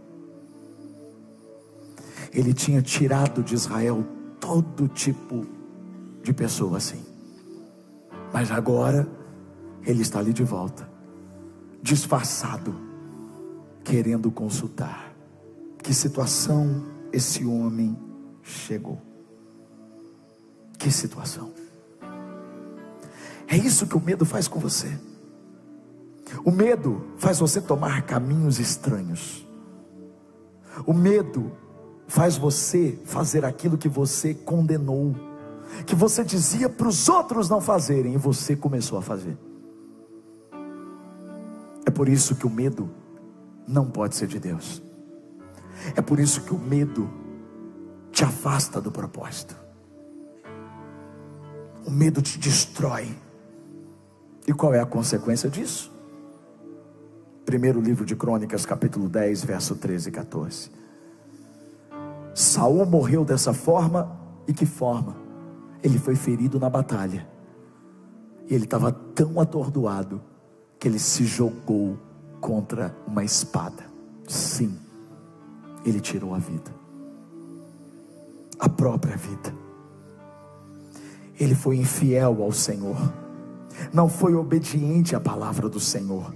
Ele 2.34 2.54
tinha 2.54 2.82
tirado 2.82 3.42
de 3.42 3.56
Israel 3.56 4.06
todo 4.38 4.90
tipo 4.90 5.46
de 6.22 6.34
pessoa 6.34 6.76
assim. 6.76 7.06
Mas 8.34 8.52
agora 8.52 9.08
ele 9.86 10.02
está 10.02 10.20
ali 10.20 10.34
de 10.34 10.44
volta, 10.44 10.90
disfarçado 11.82 12.91
querendo 13.84 14.32
consultar. 14.32 15.14
Que 15.82 15.94
situação 15.94 16.86
esse 17.12 17.46
homem 17.46 17.98
chegou? 18.44 19.02
Que 20.78 20.92
situação? 20.92 21.52
É 23.48 23.58
isso 23.58 23.86
que 23.86 23.98
o 23.98 24.02
medo 24.02 24.26
faz 24.26 24.48
com 24.48 24.60
você. 24.60 24.98
O 26.46 26.52
medo 26.52 27.04
faz 27.18 27.40
você 27.40 27.60
tomar 27.60 28.04
caminhos 28.04 28.60
estranhos. 28.60 29.46
O 30.86 30.94
medo 30.94 31.52
faz 32.08 32.38
você 32.38 32.98
fazer 33.06 33.44
aquilo 33.44 33.78
que 33.78 33.90
você 33.90 34.34
condenou. 34.34 35.16
que 35.86 35.96
você 35.96 36.24
dizia 36.24 36.68
para 36.68 36.88
os 36.88 37.08
outros 37.08 37.50
não 37.50 37.62
fazerem 37.62 38.14
e 38.14 38.18
você 38.18 38.56
começou 38.56 38.98
a 38.98 39.02
fazer. 39.02 39.38
É 41.86 41.90
por 41.90 42.10
isso 42.10 42.36
que 42.36 42.46
o 42.46 42.50
medo 42.50 42.90
não 43.72 43.86
pode 43.90 44.16
ser 44.16 44.28
de 44.28 44.38
Deus. 44.38 44.82
É 45.96 46.02
por 46.02 46.20
isso 46.20 46.42
que 46.42 46.54
o 46.54 46.60
medo 46.60 47.10
te 48.12 48.24
afasta 48.24 48.82
do 48.82 48.92
propósito. 48.92 49.56
O 51.86 51.90
medo 51.90 52.22
te 52.22 52.38
destrói. 52.38 53.08
E 54.46 54.54
qual 54.54 54.74
é 54.74 54.80
a 54.80 54.86
consequência 54.86 55.50
disso? 55.50 55.92
Primeiro 57.46 57.80
livro 57.80 58.06
de 58.06 58.16
Crônicas, 58.16 58.66
capítulo 58.66 59.08
10, 59.08 59.46
verso 59.46 59.76
13 59.76 60.10
e 60.10 60.12
14. 60.12 60.70
Saul 62.36 62.86
morreu 62.86 63.26
dessa 63.26 63.54
forma, 63.54 64.20
e 64.48 64.54
que 64.54 64.66
forma? 64.66 65.16
Ele 65.82 65.98
foi 65.98 66.16
ferido 66.16 66.60
na 66.60 66.70
batalha. 66.70 67.28
E 68.48 68.54
ele 68.54 68.66
estava 68.66 68.92
tão 68.92 69.40
atordoado 69.40 70.22
que 70.78 70.88
ele 70.88 71.00
se 71.00 71.26
jogou 71.26 71.98
contra 72.42 72.94
uma 73.08 73.24
espada. 73.24 73.86
Sim, 74.28 74.78
ele 75.86 76.02
tirou 76.02 76.34
a 76.34 76.40
vida. 76.40 76.72
A 78.60 78.68
própria 78.68 79.16
vida. 79.16 79.54
Ele 81.40 81.56
foi 81.56 81.78
infiel 81.78 82.44
ao 82.44 82.52
Senhor. 82.52 82.98
Não 83.94 84.10
foi 84.10 84.36
obediente 84.36 85.16
à 85.16 85.20
palavra 85.20 85.70
do 85.70 85.80
Senhor 85.80 86.34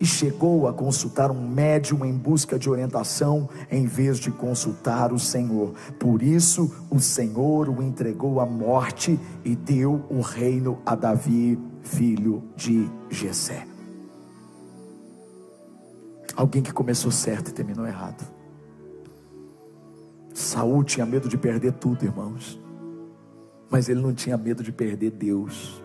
e 0.00 0.06
chegou 0.06 0.68
a 0.68 0.72
consultar 0.72 1.30
um 1.30 1.48
médium 1.48 2.04
em 2.04 2.12
busca 2.12 2.58
de 2.58 2.68
orientação, 2.68 3.48
em 3.70 3.86
vez 3.86 4.18
de 4.18 4.30
consultar 4.30 5.12
o 5.12 5.18
Senhor. 5.18 5.72
Por 5.98 6.22
isso, 6.22 6.70
o 6.90 7.00
Senhor 7.00 7.70
o 7.70 7.82
entregou 7.82 8.38
à 8.38 8.46
morte 8.46 9.18
e 9.44 9.56
deu 9.56 10.04
o 10.10 10.20
reino 10.20 10.78
a 10.84 10.94
Davi, 10.94 11.58
filho 11.82 12.42
de 12.54 12.86
Jessé. 13.08 13.73
Alguém 16.36 16.62
que 16.62 16.72
começou 16.72 17.10
certo 17.10 17.48
e 17.48 17.52
terminou 17.52 17.86
errado. 17.86 18.24
Saul 20.34 20.82
tinha 20.82 21.06
medo 21.06 21.28
de 21.28 21.38
perder 21.38 21.72
tudo, 21.74 22.04
irmãos. 22.04 22.60
Mas 23.70 23.88
ele 23.88 24.00
não 24.00 24.12
tinha 24.12 24.36
medo 24.36 24.62
de 24.62 24.72
perder 24.72 25.12
Deus. 25.12 25.82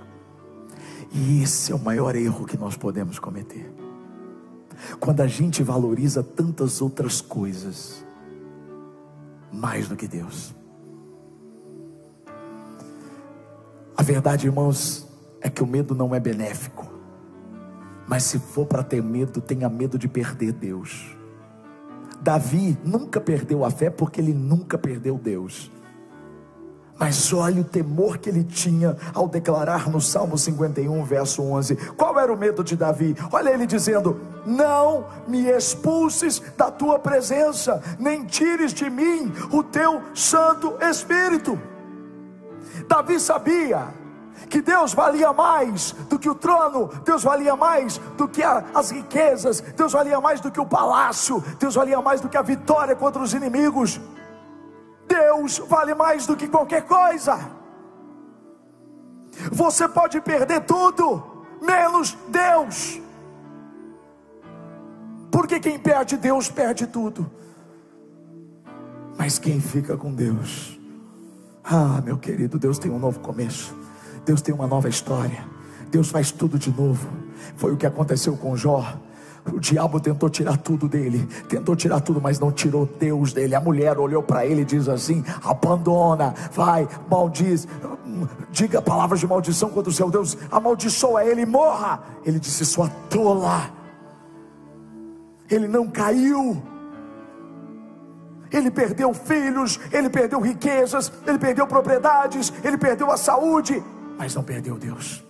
E 1.11 1.41
esse 1.43 1.71
é 1.71 1.75
o 1.75 1.79
maior 1.79 2.15
erro 2.15 2.45
que 2.45 2.57
nós 2.57 2.75
podemos 2.75 3.19
cometer. 3.19 3.71
Quando 4.99 5.21
a 5.21 5.27
gente 5.27 5.61
valoriza 5.61 6.23
tantas 6.23 6.81
outras 6.81 7.21
coisas 7.21 8.03
mais 9.51 9.87
do 9.87 9.95
que 9.95 10.07
Deus. 10.07 10.53
A 13.95 14.01
verdade, 14.01 14.47
irmãos, 14.47 15.07
é 15.41 15.49
que 15.49 15.61
o 15.61 15.67
medo 15.67 15.93
não 15.93 16.15
é 16.15 16.19
benéfico. 16.19 16.88
Mas 18.09 18.23
se 18.23 18.39
for 18.39 18.65
para 18.65 18.81
ter 18.81 19.03
medo, 19.03 19.39
tenha 19.39 19.69
medo 19.69 19.95
de 19.95 20.07
perder 20.07 20.51
Deus. 20.51 21.15
Davi 22.19 22.75
nunca 22.83 23.21
perdeu 23.21 23.63
a 23.63 23.69
fé 23.69 23.91
porque 23.91 24.19
ele 24.19 24.33
nunca 24.33 24.79
perdeu 24.79 25.15
Deus. 25.15 25.71
Mas 26.99 27.31
olha 27.31 27.61
o 27.61 27.63
temor 27.63 28.17
que 28.17 28.27
ele 28.27 28.43
tinha 28.43 28.97
ao 29.13 29.27
declarar 29.27 29.87
no 29.89 30.01
Salmo 30.01 30.39
51, 30.39 31.03
verso 31.03 31.43
11. 31.43 31.75
Qual 31.95 32.19
era 32.19 32.33
o 32.33 32.37
medo 32.37 32.63
de 32.63 32.75
Davi? 32.75 33.15
Olha 33.31 33.51
ele 33.51 33.67
dizendo: 33.67 34.19
Não 34.43 35.05
me 35.27 35.43
expulses 35.45 36.41
da 36.57 36.71
tua 36.71 36.97
presença, 36.97 37.81
nem 37.99 38.25
tires 38.25 38.73
de 38.73 38.89
mim 38.89 39.31
o 39.51 39.61
teu 39.61 40.01
Santo 40.15 40.73
Espírito. 40.81 41.57
Davi 42.87 43.19
sabia 43.19 43.98
que 44.47 44.61
Deus 44.61 44.93
valia 44.93 45.33
mais 45.33 45.91
do 45.91 46.19
que 46.19 46.29
o 46.29 46.35
trono, 46.35 46.87
Deus 47.03 47.23
valia 47.23 47.55
mais 47.55 47.97
do 48.17 48.27
que 48.27 48.43
a, 48.43 48.63
as 48.73 48.91
riquezas, 48.91 49.61
Deus 49.61 49.93
valia 49.93 50.21
mais 50.21 50.39
do 50.39 50.51
que 50.51 50.59
o 50.59 50.65
palácio, 50.65 51.43
Deus 51.59 51.75
valia 51.75 52.01
mais 52.01 52.21
do 52.21 52.29
que 52.29 52.37
a 52.37 52.41
vitória 52.41 52.95
contra 52.95 53.21
os 53.21 53.33
inimigos. 53.33 53.99
Deus 55.09 55.57
vale 55.57 55.95
mais 55.95 56.27
do 56.27 56.37
que 56.37 56.47
qualquer 56.47 56.83
coisa. 56.83 57.39
Você 59.51 59.87
pode 59.87 60.21
perder 60.21 60.61
tudo, 60.61 61.45
menos 61.61 62.15
Deus. 62.27 63.01
Porque 65.31 65.59
quem 65.59 65.79
perde 65.79 66.15
Deus 66.15 66.49
perde 66.49 66.85
tudo. 66.85 67.29
Mas 69.17 69.39
quem 69.39 69.59
fica 69.59 69.97
com 69.97 70.13
Deus, 70.13 70.79
ah, 71.63 72.01
meu 72.01 72.17
querido, 72.17 72.59
Deus 72.59 72.77
tem 72.77 72.91
um 72.91 72.99
novo 72.99 73.19
começo. 73.19 73.75
Deus 74.25 74.41
tem 74.41 74.53
uma 74.53 74.67
nova 74.67 74.89
história. 74.89 75.43
Deus 75.89 76.09
faz 76.09 76.31
tudo 76.31 76.57
de 76.57 76.71
novo. 76.71 77.07
Foi 77.55 77.73
o 77.73 77.77
que 77.77 77.85
aconteceu 77.85 78.37
com 78.37 78.55
Jó. 78.55 78.85
O 79.51 79.59
diabo 79.59 79.99
tentou 79.99 80.29
tirar 80.29 80.57
tudo 80.57 80.87
dele, 80.87 81.27
tentou 81.47 81.75
tirar 81.75 82.01
tudo, 82.01 82.21
mas 82.21 82.39
não 82.39 82.51
tirou 82.51 82.85
Deus 82.85 83.33
dele. 83.33 83.55
A 83.55 83.61
mulher 83.61 83.97
olhou 83.97 84.21
para 84.21 84.45
ele 84.45 84.61
e 84.61 84.65
diz 84.65 84.87
assim: 84.87 85.23
abandona, 85.43 86.33
vai, 86.51 86.87
maldiz, 87.09 87.67
diga 88.51 88.81
palavras 88.81 89.19
de 89.19 89.27
maldição 89.27 89.69
contra 89.69 89.89
o 89.89 89.93
seu 89.93 90.09
Deus, 90.11 90.37
amaldiçoa 90.51 91.23
ele, 91.25 91.45
morra. 91.45 92.03
Ele 92.25 92.39
disse: 92.39 92.65
sua 92.65 92.89
tola. 93.09 93.71
Ele 95.49 95.67
não 95.67 95.87
caiu. 95.87 96.61
Ele 98.51 98.71
perdeu 98.71 99.13
filhos, 99.13 99.79
ele 99.91 100.09
perdeu 100.09 100.39
riquezas, 100.39 101.11
ele 101.25 101.37
perdeu 101.37 101.67
propriedades, 101.67 102.51
ele 102.63 102.77
perdeu 102.79 103.11
a 103.11 103.17
saúde, 103.17 103.83
mas 104.19 104.35
não 104.35 104.43
perdeu 104.43 104.77
Deus. 104.77 105.23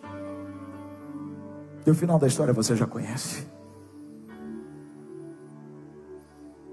E 1.86 1.92
o 1.92 1.94
final 1.94 2.18
da 2.18 2.26
história 2.26 2.52
você 2.52 2.76
já 2.76 2.88
conhece. 2.88 3.48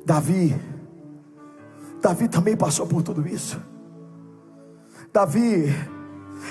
Davi, 0.03 0.59
Davi 2.01 2.27
também 2.27 2.57
passou 2.57 2.87
por 2.87 3.03
tudo 3.03 3.29
isso. 3.29 3.61
Davi 5.13 5.67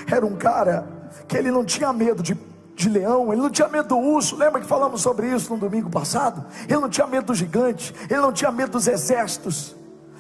era 0.06 0.24
um 0.24 0.36
cara 0.36 0.88
que 1.28 1.36
ele 1.36 1.50
não 1.50 1.66
tinha 1.66 1.92
medo 1.92 2.22
de, 2.22 2.38
de 2.76 2.88
leão, 2.88 3.34
ele 3.34 3.42
não 3.42 3.50
tinha 3.50 3.68
medo 3.68 3.88
do 3.88 3.98
urso. 3.98 4.36
Lembra 4.36 4.62
que 4.62 4.68
falamos 4.68 5.02
sobre 5.02 5.34
isso 5.34 5.52
no 5.52 5.60
domingo 5.60 5.90
passado? 5.90 6.46
Ele 6.70 6.80
não 6.80 6.90
tinha 6.90 7.08
medo 7.08 7.28
do 7.28 7.34
gigante, 7.34 7.92
ele 8.08 8.22
não 8.22 8.32
tinha 8.32 8.52
medo 8.52 8.74
dos 8.74 8.88
exércitos. 8.88 9.76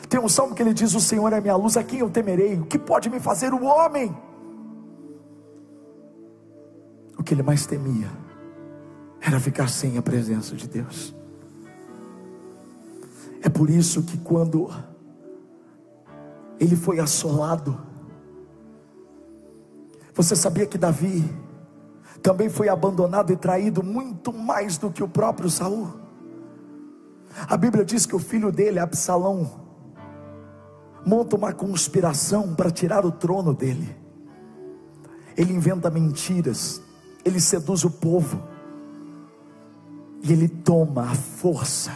Tem 0.10 0.20
um 0.20 0.30
salmo 0.30 0.56
que 0.56 0.64
ele 0.64 0.74
diz: 0.74 0.96
O 0.96 1.00
Senhor 1.00 1.32
é 1.32 1.40
minha 1.40 1.56
luz, 1.56 1.78
a 1.78 1.84
quem 1.84 2.00
eu 2.00 2.10
temerei? 2.10 2.56
O 2.56 2.66
que 2.66 2.80
pode 2.80 3.12
me 3.12 3.20
fazer 3.20 3.54
o 3.54 3.64
homem? 3.64 4.16
Que 7.26 7.34
ele 7.34 7.44
mais 7.44 7.66
temia 7.66 8.10
era 9.20 9.40
ficar 9.40 9.68
sem 9.68 9.98
a 9.98 10.02
presença 10.02 10.56
de 10.56 10.68
Deus. 10.68 11.16
É 13.42 13.50
por 13.50 13.70
isso 13.70 14.04
que 14.04 14.18
quando 14.20 14.70
ele 16.60 16.76
foi 16.76 17.00
assolado, 17.00 17.78
você 20.14 20.36
sabia 20.36 20.66
que 20.66 20.78
Davi 20.78 21.30
também 22.22 22.50
foi 22.50 22.70
abandonado 22.70 23.34
e 23.34 23.36
traído 23.36 23.84
muito 23.84 24.32
mais 24.32 24.78
do 24.78 24.90
que 24.90 25.04
o 25.04 25.08
próprio 25.08 25.50
Saul? 25.50 25.94
A 27.48 27.58
Bíblia 27.58 27.84
diz 27.84 28.06
que 28.06 28.16
o 28.16 28.20
filho 28.20 28.52
dele, 28.52 28.80
Absalão, 28.80 29.60
monta 31.06 31.36
uma 31.36 31.52
conspiração 31.52 32.56
para 32.56 32.72
tirar 32.72 33.06
o 33.06 33.12
trono 33.12 33.54
dele. 33.54 33.96
Ele 35.36 35.54
inventa 35.54 35.90
mentiras, 35.90 36.82
ele 37.26 37.42
seduz 37.42 37.84
o 37.84 37.90
povo, 37.90 38.42
e 40.22 40.32
ele 40.32 40.48
toma 40.48 41.10
a 41.10 41.16
força 41.16 41.92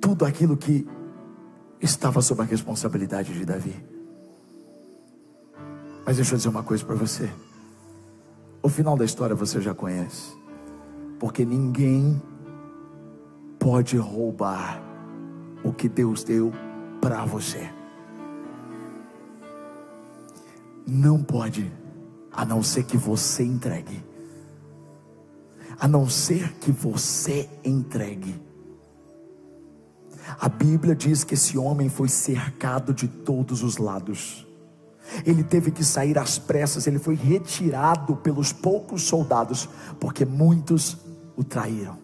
tudo 0.00 0.24
aquilo 0.24 0.56
que 0.56 0.86
estava 1.80 2.20
sob 2.20 2.42
a 2.42 2.44
responsabilidade 2.44 3.32
de 3.32 3.44
Davi. 3.44 3.74
Mas 6.04 6.16
deixa 6.16 6.32
eu 6.32 6.36
dizer 6.38 6.48
uma 6.48 6.62
coisa 6.62 6.84
para 6.84 6.94
você. 6.94 7.30
O 8.62 8.68
final 8.68 8.96
da 8.96 9.04
história 9.04 9.36
você 9.36 9.60
já 9.60 9.74
conhece. 9.74 10.36
Porque 11.18 11.44
ninguém 11.44 12.20
pode 13.58 13.96
roubar 13.96 14.82
o 15.62 15.72
que 15.72 15.88
Deus 15.88 16.24
deu 16.24 16.52
para 17.00 17.24
você. 17.24 17.70
Não 20.86 21.22
pode, 21.22 21.70
a 22.38 22.44
não 22.44 22.62
ser 22.62 22.84
que 22.84 22.96
você 22.96 23.42
entregue. 23.42 24.00
A 25.76 25.88
não 25.88 26.08
ser 26.08 26.52
que 26.60 26.70
você 26.70 27.50
entregue. 27.64 28.40
A 30.38 30.48
Bíblia 30.48 30.94
diz 30.94 31.24
que 31.24 31.34
esse 31.34 31.58
homem 31.58 31.88
foi 31.88 32.08
cercado 32.08 32.94
de 32.94 33.08
todos 33.08 33.64
os 33.64 33.76
lados. 33.76 34.46
Ele 35.26 35.42
teve 35.42 35.72
que 35.72 35.82
sair 35.82 36.16
às 36.16 36.38
pressas, 36.38 36.86
ele 36.86 37.00
foi 37.00 37.16
retirado 37.16 38.14
pelos 38.14 38.52
poucos 38.52 39.02
soldados, 39.02 39.68
porque 39.98 40.24
muitos 40.24 40.96
o 41.36 41.42
traíram, 41.42 41.98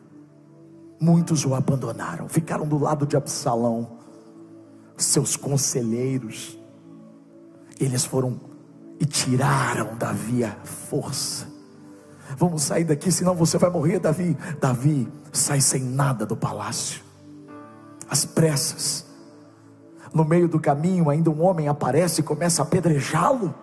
muitos 1.01 1.45
o 1.45 1.55
abandonaram, 1.55 2.29
ficaram 2.29 2.67
do 2.67 2.77
lado 2.77 3.07
de 3.07 3.17
Absalão, 3.17 3.99
seus 4.97 5.37
conselheiros, 5.37 6.59
eles 7.79 8.05
foram 8.05 8.54
e 8.99 9.07
tiraram 9.07 9.97
Davi 9.97 10.45
a 10.45 10.53
força. 10.65 11.47
Vamos 12.37 12.63
sair 12.63 12.85
daqui, 12.85 13.13
senão 13.13 13.35
você 13.35 13.59
vai 13.59 13.71
morrer, 13.71 13.99
Davi. 13.99 14.37
Davi 14.61 15.09
sai 15.33 15.61
sem 15.61 15.83
nada 15.83 16.25
do 16.25 16.37
palácio, 16.37 17.03
às 18.09 18.25
pressas. 18.25 19.05
No 20.13 20.25
meio 20.25 20.49
do 20.49 20.61
caminho, 20.61 21.11
ainda 21.11 21.31
um 21.31 21.43
homem 21.43 21.69
aparece 21.69 22.21
e 22.21 22.25
começa 22.25 22.63
a 22.63 22.65
apedrejá-lo. 22.65 23.55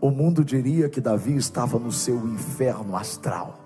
O 0.00 0.10
mundo 0.10 0.44
diria 0.44 0.88
que 0.88 1.00
Davi 1.00 1.36
estava 1.36 1.78
no 1.78 1.92
seu 1.92 2.16
inferno 2.26 2.96
astral. 2.96 3.58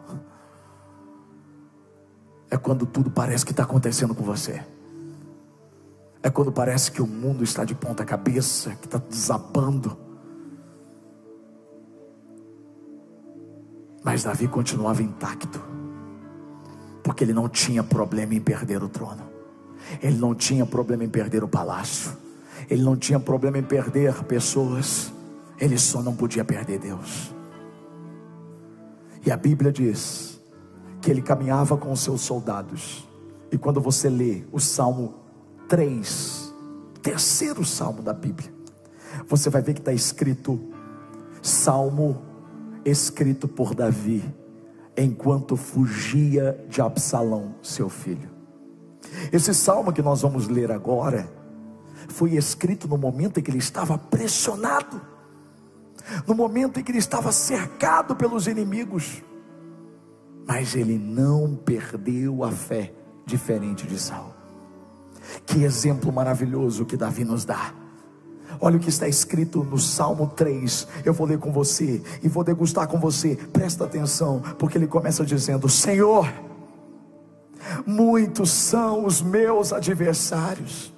É 2.50 2.56
quando 2.56 2.86
tudo 2.86 3.10
parece 3.10 3.44
que 3.44 3.52
está 3.52 3.62
acontecendo 3.62 4.14
com 4.14 4.22
você. 4.22 4.62
É 6.22 6.30
quando 6.30 6.52
parece 6.52 6.90
que 6.90 7.00
o 7.00 7.06
mundo 7.06 7.42
está 7.44 7.64
de 7.64 7.74
ponta 7.74 8.04
cabeça, 8.04 8.70
que 8.76 8.86
está 8.86 8.98
desabando. 8.98 9.96
Mas 14.06 14.22
Davi 14.22 14.46
continuava 14.46 15.02
intacto, 15.02 15.60
porque 17.02 17.24
ele 17.24 17.32
não 17.32 17.48
tinha 17.48 17.82
problema 17.82 18.36
em 18.36 18.40
perder 18.40 18.80
o 18.80 18.88
trono, 18.88 19.24
ele 20.00 20.16
não 20.16 20.32
tinha 20.32 20.64
problema 20.64 21.02
em 21.02 21.08
perder 21.08 21.42
o 21.42 21.48
palácio, 21.48 22.16
ele 22.70 22.84
não 22.84 22.96
tinha 22.96 23.18
problema 23.18 23.58
em 23.58 23.64
perder 23.64 24.14
pessoas, 24.22 25.12
ele 25.58 25.76
só 25.76 26.04
não 26.04 26.14
podia 26.14 26.44
perder 26.44 26.78
Deus. 26.78 27.34
E 29.26 29.30
a 29.32 29.36
Bíblia 29.36 29.72
diz 29.72 30.40
que 31.02 31.10
ele 31.10 31.20
caminhava 31.20 31.76
com 31.76 31.90
os 31.90 31.98
seus 31.98 32.20
soldados, 32.20 33.08
e 33.50 33.58
quando 33.58 33.80
você 33.80 34.08
lê 34.08 34.44
o 34.52 34.60
Salmo 34.60 35.16
3, 35.68 36.54
terceiro 37.02 37.64
salmo 37.64 38.02
da 38.02 38.12
Bíblia, 38.12 38.54
você 39.28 39.50
vai 39.50 39.62
ver 39.62 39.74
que 39.74 39.80
está 39.80 39.92
escrito 39.92 40.60
Salmo 41.42 42.25
escrito 42.86 43.48
por 43.48 43.74
Davi, 43.74 44.24
enquanto 44.96 45.56
fugia 45.56 46.64
de 46.68 46.80
Absalão, 46.80 47.56
seu 47.62 47.88
filho. 47.88 48.30
Esse 49.32 49.52
salmo 49.54 49.92
que 49.92 50.02
nós 50.02 50.22
vamos 50.22 50.48
ler 50.48 50.70
agora, 50.70 51.28
foi 52.08 52.34
escrito 52.36 52.86
no 52.86 52.96
momento 52.96 53.40
em 53.40 53.42
que 53.42 53.50
ele 53.50 53.58
estava 53.58 53.98
pressionado, 53.98 55.00
no 56.26 56.34
momento 56.34 56.78
em 56.78 56.84
que 56.84 56.92
ele 56.92 56.98
estava 56.98 57.32
cercado 57.32 58.14
pelos 58.14 58.46
inimigos, 58.46 59.22
mas 60.46 60.76
ele 60.76 60.96
não 60.96 61.56
perdeu 61.56 62.44
a 62.44 62.52
fé, 62.52 62.94
diferente 63.26 63.86
de 63.86 63.98
Saul. 63.98 64.32
Que 65.44 65.64
exemplo 65.64 66.12
maravilhoso 66.12 66.84
que 66.84 66.96
Davi 66.96 67.24
nos 67.24 67.44
dá. 67.44 67.74
Olha 68.60 68.76
o 68.76 68.80
que 68.80 68.88
está 68.88 69.08
escrito 69.08 69.64
no 69.64 69.78
Salmo 69.78 70.32
3. 70.34 70.86
Eu 71.04 71.12
vou 71.12 71.26
ler 71.26 71.38
com 71.38 71.52
você 71.52 72.02
e 72.22 72.28
vou 72.28 72.44
degustar 72.44 72.86
com 72.88 72.98
você. 72.98 73.36
Presta 73.52 73.84
atenção, 73.84 74.42
porque 74.58 74.78
ele 74.78 74.86
começa 74.86 75.24
dizendo: 75.24 75.68
Senhor, 75.68 76.32
muitos 77.86 78.50
são 78.50 79.04
os 79.04 79.22
meus 79.22 79.72
adversários. 79.72 80.94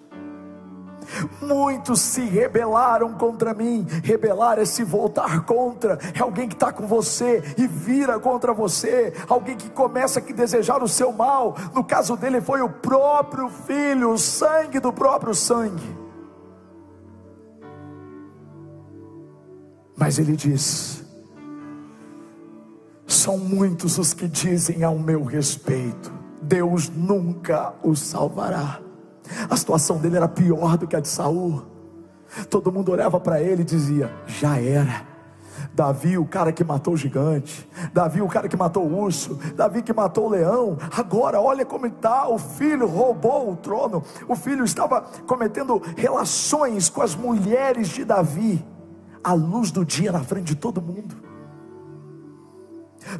Muitos 1.41 2.01
se 2.01 2.21
rebelaram 2.21 3.15
contra 3.15 3.55
mim. 3.55 3.87
Rebelar 4.03 4.59
é 4.59 4.65
se 4.65 4.85
voltar 4.85 5.45
contra. 5.45 5.99
É 6.15 6.21
alguém 6.21 6.49
que 6.49 6.55
está 6.55 6.73
com 6.73 6.87
você 6.87 7.43
e 7.57 7.67
vira 7.67 8.19
contra 8.19 8.53
você. 8.53 9.13
Alguém 9.29 9.57
que 9.57 9.71
começa 9.71 10.21
a 10.21 10.23
desejar 10.23 10.83
o 10.83 10.89
seu 10.89 11.13
mal. 11.13 11.57
No 11.75 11.83
caso 11.83 12.17
dele 12.17 12.41
foi 12.41 12.61
o 12.61 12.69
próprio 12.69 13.49
filho, 13.49 14.13
o 14.13 14.19
sangue 14.19 14.79
do 14.79 14.93
próprio 14.93 15.35
sangue. 15.35 16.08
Mas 19.99 20.19
ele 20.19 20.37
diz: 20.37 21.05
são 23.07 23.37
muitos 23.37 23.99
os 23.99 24.15
que 24.15 24.29
dizem 24.29 24.85
ao 24.85 24.97
meu 24.97 25.25
respeito, 25.25 26.13
Deus 26.41 26.89
nunca 26.89 27.75
o 27.83 27.97
salvará. 27.97 28.81
A 29.51 29.57
situação 29.57 29.99
dele 29.99 30.17
era 30.17 30.29
pior 30.29 30.79
do 30.79 30.87
que 30.87 30.95
a 30.95 31.01
de 31.01 31.09
Saul. 31.09 31.65
Todo 32.49 32.71
mundo 32.71 32.93
olhava 32.93 33.19
para 33.19 33.43
ele 33.43 33.63
e 33.63 33.65
dizia: 33.65 34.11
já 34.27 34.61
era. 34.61 35.09
Davi, 35.75 36.17
o 36.17 36.25
cara 36.25 36.53
que 36.53 36.63
matou 36.63 36.95
o 36.95 36.97
gigante, 36.97 37.69
Davi, 37.93 38.23
o 38.23 38.29
cara 38.29 38.49
que 38.49 38.57
matou 38.57 38.87
o 38.87 39.01
urso, 39.01 39.39
Davi 39.57 39.83
que 39.83 39.93
matou 39.93 40.27
o 40.27 40.31
leão. 40.31 40.79
Agora, 40.97 41.41
olha 41.41 41.65
como 41.67 41.87
está: 41.87 42.29
o 42.29 42.39
filho 42.39 42.87
roubou 42.87 43.51
o 43.53 43.57
trono, 43.57 44.05
o 44.29 44.37
filho 44.37 44.65
estava 44.65 45.03
cometendo 45.27 45.83
relações 45.97 46.89
com 46.89 47.03
as 47.03 47.17
mulheres 47.17 47.89
de 47.89 48.05
Davi 48.05 48.65
a 49.29 49.35
luz 49.35 49.71
do 49.71 49.85
dia 49.85 50.11
na 50.11 50.25
frente 50.25 50.47
de 50.47 50.55
todo 50.55 50.81
mundo. 50.81 51.15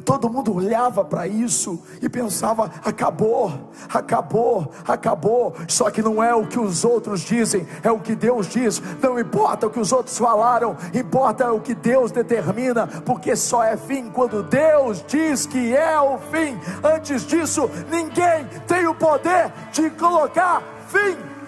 Todo 0.03 0.29
mundo 0.29 0.55
olhava 0.55 1.05
para 1.05 1.27
isso 1.27 1.79
e 2.01 2.09
pensava: 2.09 2.71
acabou, 2.83 3.71
acabou, 3.93 4.71
acabou. 4.87 5.55
Só 5.67 5.91
que 5.91 6.01
não 6.01 6.21
é 6.23 6.33
o 6.33 6.47
que 6.47 6.59
os 6.59 6.83
outros 6.83 7.21
dizem, 7.21 7.67
é 7.83 7.91
o 7.91 7.99
que 7.99 8.15
Deus 8.15 8.47
diz. 8.47 8.81
Não 9.01 9.19
importa 9.19 9.67
o 9.67 9.69
que 9.69 9.79
os 9.79 9.91
outros 9.91 10.17
falaram, 10.17 10.75
importa 10.95 11.51
o 11.53 11.61
que 11.61 11.75
Deus 11.75 12.11
determina, 12.11 12.87
porque 12.87 13.35
só 13.35 13.63
é 13.63 13.77
fim 13.77 14.09
quando 14.09 14.41
Deus 14.41 15.03
diz 15.07 15.45
que 15.45 15.75
é 15.75 15.99
o 15.99 16.17
fim. 16.17 16.59
Antes 16.83 17.25
disso, 17.25 17.69
ninguém 17.89 18.47
tem 18.67 18.87
o 18.87 18.95
poder 18.95 19.51
de 19.71 19.91
colocar 19.91 20.63
fim. 20.87 21.38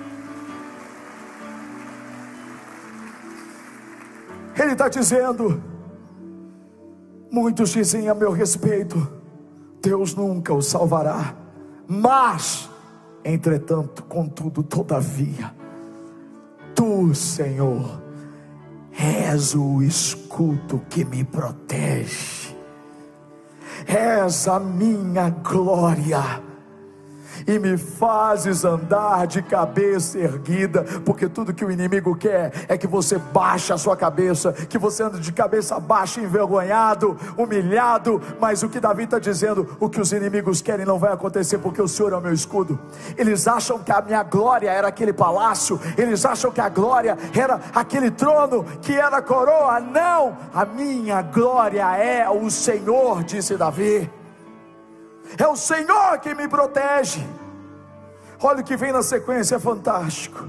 Ele 4.58 4.74
está 4.74 4.90
dizendo: 4.90 5.62
muitos 7.32 7.70
dizem 7.70 8.10
a 8.10 8.14
meu 8.14 8.32
respeito, 8.32 9.08
Deus 9.82 10.16
nunca 10.16 10.54
o 10.54 10.62
salvará, 10.62 11.36
mas, 11.88 12.70
entretanto, 13.24 14.04
contudo, 14.04 14.62
todavia, 14.64 15.54
tu, 16.76 17.14
Senhor, 17.16 18.02
és 18.92 19.56
o 19.56 19.82
escudo 19.82 20.82
que 20.90 21.06
me 21.06 21.24
protege, 21.24 22.56
és 23.88 24.48
a 24.48 24.60
minha 24.60 25.30
glória 25.30 26.51
e 27.48 27.60
me 27.60 27.78
fazes 27.78 28.64
andar 28.64 29.28
de 29.28 29.42
cabeça 29.42 30.18
erguida, 30.18 30.84
porque 31.06 31.28
tudo 31.28 31.54
que 31.54 31.66
o 31.66 31.72
inimigo 31.72 32.16
quer 32.16 32.52
é 32.68 32.78
que 32.78 32.88
você 32.88 33.18
baixe 33.18 33.74
a 33.74 33.78
sua 33.78 33.96
cabeça, 33.96 34.54
que 34.54 34.78
você 34.78 35.04
ande 35.04 35.20
de 35.20 35.32
cabeça 35.32 35.80
baixa, 35.80 36.22
envergonhado, 36.22 37.18
humilhado. 37.38 38.22
Mas 38.40 38.64
o 38.64 38.70
que 38.70 38.80
Davi 38.80 39.04
está 39.04 39.20
dizendo, 39.20 39.78
o 39.80 39.90
que 39.90 40.00
os 40.00 40.12
inimigos 40.12 40.62
querem 40.62 40.86
não 40.86 41.00
vai 41.00 41.12
acontecer, 41.12 41.58
porque 41.58 41.82
o 41.82 41.88
Senhor 41.88 42.14
é 42.14 42.18
o 42.18 42.22
meu 42.22 42.34
escudo. 42.34 42.80
Eles 43.18 43.48
acham 43.48 43.80
que 43.80 43.92
a 43.92 44.02
minha 44.02 44.24
glória 44.24 44.70
era 44.70 44.88
aquele 44.88 45.14
palácio, 45.14 45.80
eles 45.98 46.26
acham 46.26 46.52
que 46.52 46.62
a 46.62 46.70
glória 46.70 47.18
era 47.36 47.60
aquele 47.74 48.12
trono 48.12 48.64
que 48.82 48.94
era 48.94 49.18
a 49.18 49.22
coroa. 49.22 49.80
Não, 49.80 50.38
a 50.54 50.66
minha 50.66 51.22
glória 51.22 51.86
é 51.98 52.30
o 52.30 52.50
Senhor, 52.50 53.24
disse 53.24 53.58
Davi. 53.58 54.21
É 55.38 55.48
o 55.48 55.56
Senhor 55.56 56.20
que 56.20 56.34
me 56.34 56.48
protege. 56.48 57.26
Olha 58.42 58.62
o 58.62 58.64
que 58.64 58.76
vem 58.76 58.92
na 58.92 59.04
sequência, 59.04 59.56
é 59.56 59.60
fantástico. 59.60 60.48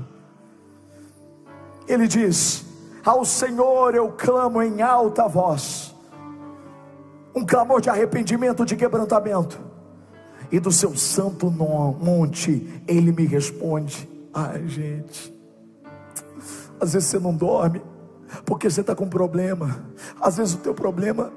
Ele 1.87 2.09
diz: 2.09 2.65
Ao 3.05 3.25
Senhor 3.25 3.95
eu 3.95 4.13
clamo 4.13 4.63
em 4.63 4.83
alta 4.83 5.29
voz, 5.29 5.95
um 7.35 7.45
clamor 7.45 7.81
de 7.81 7.91
arrependimento, 7.91 8.65
de 8.65 8.77
quebrantamento, 8.77 9.61
e 10.51 10.59
do 10.59 10.73
seu 10.73 10.97
santo 10.97 11.51
monte 11.51 12.83
ele 12.87 13.13
me 13.13 13.27
responde. 13.27 14.09
Ai, 14.33 14.67
gente, 14.67 15.35
às 16.81 16.95
vezes 16.95 17.09
você 17.09 17.19
não 17.19 17.35
dorme, 17.35 17.83
porque 18.45 18.71
você 18.71 18.81
está 18.81 18.95
com 18.95 19.09
problema, 19.09 19.85
às 20.21 20.39
vezes 20.39 20.55
o 20.55 20.59
teu 20.59 20.75
problema 20.75 21.33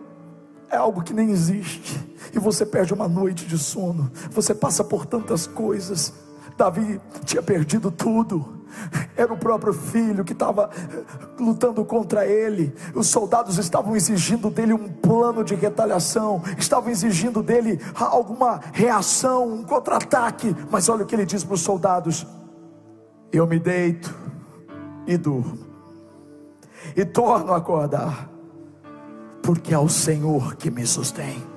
é 0.69 0.77
algo 0.77 1.03
que 1.03 1.13
nem 1.13 1.31
existe, 1.31 2.14
e 2.35 2.39
você 2.39 2.65
perde 2.65 2.93
uma 2.93 3.07
noite 3.07 3.45
de 3.45 3.57
sono, 3.57 4.11
você 4.29 4.53
passa 4.53 4.83
por 4.83 5.05
tantas 5.05 5.47
coisas. 5.47 6.13
Davi 6.57 7.01
tinha 7.23 7.41
perdido 7.41 7.89
tudo, 7.89 8.65
era 9.15 9.33
o 9.33 9.37
próprio 9.37 9.73
filho 9.73 10.23
que 10.23 10.33
estava 10.33 10.69
lutando 11.39 11.83
contra 11.83 12.25
ele. 12.25 12.73
Os 12.93 13.07
soldados 13.07 13.57
estavam 13.57 13.95
exigindo 13.95 14.49
dele 14.49 14.73
um 14.73 14.87
plano 14.87 15.43
de 15.43 15.55
retaliação, 15.55 16.41
estavam 16.57 16.89
exigindo 16.89 17.41
dele 17.41 17.79
alguma 17.95 18.61
reação, 18.73 19.47
um 19.47 19.63
contra-ataque. 19.63 20.55
Mas 20.69 20.87
olha 20.89 21.03
o 21.03 21.05
que 21.05 21.15
ele 21.15 21.25
diz 21.25 21.43
para 21.43 21.55
os 21.55 21.61
soldados: 21.61 22.25
Eu 23.31 23.47
me 23.47 23.59
deito 23.59 24.13
e 25.07 25.17
durmo, 25.17 25.57
e 26.95 27.05
torno 27.05 27.53
a 27.53 27.57
acordar 27.57 28.35
porque 29.45 29.73
é 29.73 29.77
o 29.77 29.87
Senhor 29.87 30.55
que 30.55 30.71
me 30.71 30.87
sustém. 30.87 31.54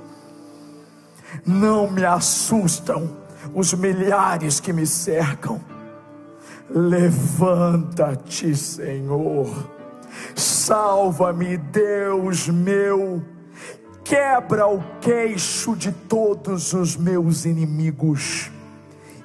Não 1.46 1.90
me 1.90 2.05
assustam 2.05 3.16
os 3.55 3.72
milhares 3.74 4.61
que 4.61 4.72
me 4.72 4.87
cercam. 4.87 5.61
Levanta-te, 6.70 8.55
Senhor 8.55 9.79
Salva-me, 10.35 11.57
Deus 11.57 12.48
meu. 12.48 13.22
Quebra 14.05 14.66
o 14.66 14.83
queixo 15.01 15.77
de 15.77 15.92
todos 15.92 16.72
os 16.72 16.96
meus 16.96 17.44
inimigos 17.44 18.51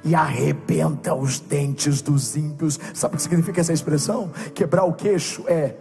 e 0.04 0.14
arrebenta 0.14 1.14
os 1.14 1.40
dentes 1.40 2.02
dos 2.02 2.36
ímpios. 2.36 2.80
Sabe 2.94 3.14
o 3.14 3.18
que 3.18 3.24
significa 3.24 3.62
essa 3.62 3.72
expressão? 3.72 4.32
Quebrar 4.54 4.84
o 4.84 4.94
queixo 4.94 5.46
é 5.48 5.76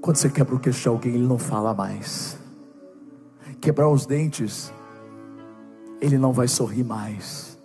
quando 0.00 0.16
você 0.16 0.30
quebra 0.30 0.54
o 0.54 0.58
queixo 0.58 0.80
de 0.80 0.88
alguém, 0.88 1.14
ele 1.14 1.26
não 1.26 1.38
fala 1.38 1.74
mais. 1.74 2.39
Quebrar 3.60 3.88
os 3.88 4.06
dentes, 4.06 4.72
ele 6.00 6.18
não 6.18 6.32
vai 6.32 6.48
sorrir 6.48 6.84
mais. 6.84 7.58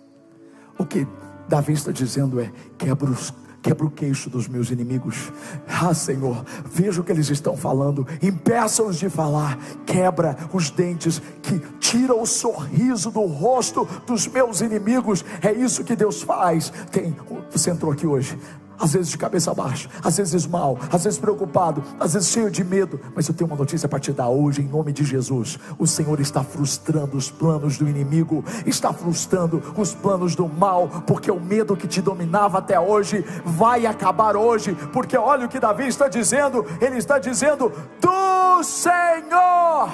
O 0.78 0.84
que 0.84 1.06
Davi 1.48 1.72
está 1.72 1.90
dizendo 1.90 2.38
é: 2.38 2.52
quebra 2.76 3.10
os 3.10 3.32
quebra 3.66 3.84
o 3.84 3.90
queixo 3.90 4.30
dos 4.30 4.46
meus 4.46 4.70
inimigos. 4.70 5.32
Ah, 5.66 5.92
Senhor, 5.92 6.44
veja 6.70 7.00
o 7.00 7.04
que 7.04 7.10
eles 7.10 7.28
estão 7.30 7.56
falando, 7.56 8.06
impeça-os 8.22 8.96
de 8.96 9.10
falar, 9.10 9.58
quebra 9.84 10.36
os 10.52 10.70
dentes, 10.70 11.20
que 11.42 11.58
tira 11.80 12.14
o 12.14 12.24
sorriso 12.24 13.10
do 13.10 13.22
rosto 13.26 13.84
dos 14.06 14.28
meus 14.28 14.60
inimigos. 14.60 15.24
É 15.42 15.50
isso 15.52 15.82
que 15.82 15.96
Deus 15.96 16.22
faz. 16.22 16.72
Tem, 16.92 17.16
você 17.50 17.70
entrou 17.70 17.90
aqui 17.90 18.06
hoje, 18.06 18.38
às 18.78 18.92
vezes 18.92 19.08
de 19.08 19.18
cabeça 19.18 19.52
baixa, 19.54 19.88
às 20.02 20.16
vezes 20.16 20.46
mal, 20.46 20.78
às 20.92 21.04
vezes 21.04 21.18
preocupado, 21.18 21.82
às 21.98 22.14
vezes 22.14 22.28
cheio 22.28 22.50
de 22.50 22.62
medo. 22.62 23.00
Mas 23.14 23.28
eu 23.28 23.34
tenho 23.34 23.48
uma 23.48 23.56
notícia 23.56 23.88
para 23.88 23.98
te 23.98 24.12
dar 24.12 24.28
hoje, 24.28 24.62
em 24.62 24.68
nome 24.68 24.92
de 24.92 25.04
Jesus. 25.04 25.58
O 25.78 25.86
Senhor 25.86 26.20
está 26.20 26.42
frustrando 26.42 27.16
os 27.16 27.30
planos 27.30 27.78
do 27.78 27.88
inimigo, 27.88 28.44
está 28.66 28.92
frustrando 28.92 29.62
os 29.76 29.94
planos 29.94 30.34
do 30.34 30.48
mal, 30.48 30.88
porque 31.06 31.30
o 31.30 31.40
medo 31.40 31.76
que 31.76 31.88
te 31.88 32.02
dominava 32.02 32.58
até 32.58 32.78
hoje 32.78 33.24
vai 33.44 33.86
acabar 33.86 34.36
hoje. 34.36 34.74
Porque 34.92 35.16
olha 35.16 35.46
o 35.46 35.48
que 35.48 35.60
Davi 35.60 35.86
está 35.86 36.08
dizendo: 36.08 36.64
ele 36.80 36.98
está 36.98 37.18
dizendo 37.18 37.72
do 38.00 38.62
Senhor, 38.62 39.90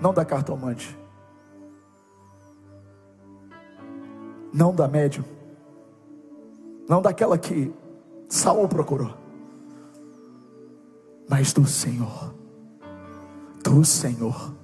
não 0.00 0.12
da 0.12 0.24
cartomante, 0.24 0.98
não 4.52 4.74
da 4.74 4.88
médium 4.88 5.35
não 6.88 7.02
daquela 7.02 7.36
que 7.36 7.72
Saul 8.28 8.68
procurou, 8.68 9.14
mas 11.28 11.52
do 11.52 11.66
Senhor, 11.66 12.34
do 13.62 13.84
Senhor, 13.84 14.54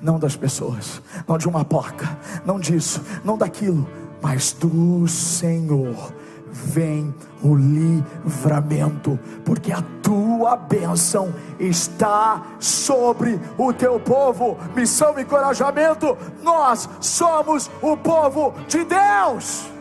não 0.00 0.18
das 0.18 0.36
pessoas, 0.36 1.00
não 1.26 1.38
de 1.38 1.48
uma 1.48 1.64
placa, 1.64 2.18
não 2.44 2.60
disso, 2.60 3.00
não 3.24 3.38
daquilo, 3.38 3.88
mas 4.20 4.52
do 4.52 5.08
Senhor 5.08 6.12
vem 6.54 7.12
o 7.42 7.54
livramento, 7.54 9.18
porque 9.44 9.72
a 9.72 9.82
tua 10.02 10.56
bênção 10.56 11.34
está 11.58 12.42
sobre 12.60 13.40
o 13.58 13.72
teu 13.72 13.98
povo. 13.98 14.56
Missão 14.74 15.18
e 15.18 15.22
encorajamento, 15.22 16.16
nós 16.42 16.88
somos 17.00 17.70
o 17.82 17.96
povo 17.96 18.54
de 18.68 18.84
Deus. 18.84 19.73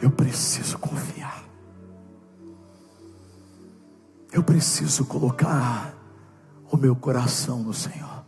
Eu 0.00 0.10
preciso 0.10 0.78
confiar. 0.78 1.44
Eu 4.32 4.42
preciso 4.42 5.04
colocar 5.04 5.94
o 6.70 6.76
meu 6.76 6.96
coração 6.96 7.62
no 7.62 7.74
Senhor. 7.74 8.24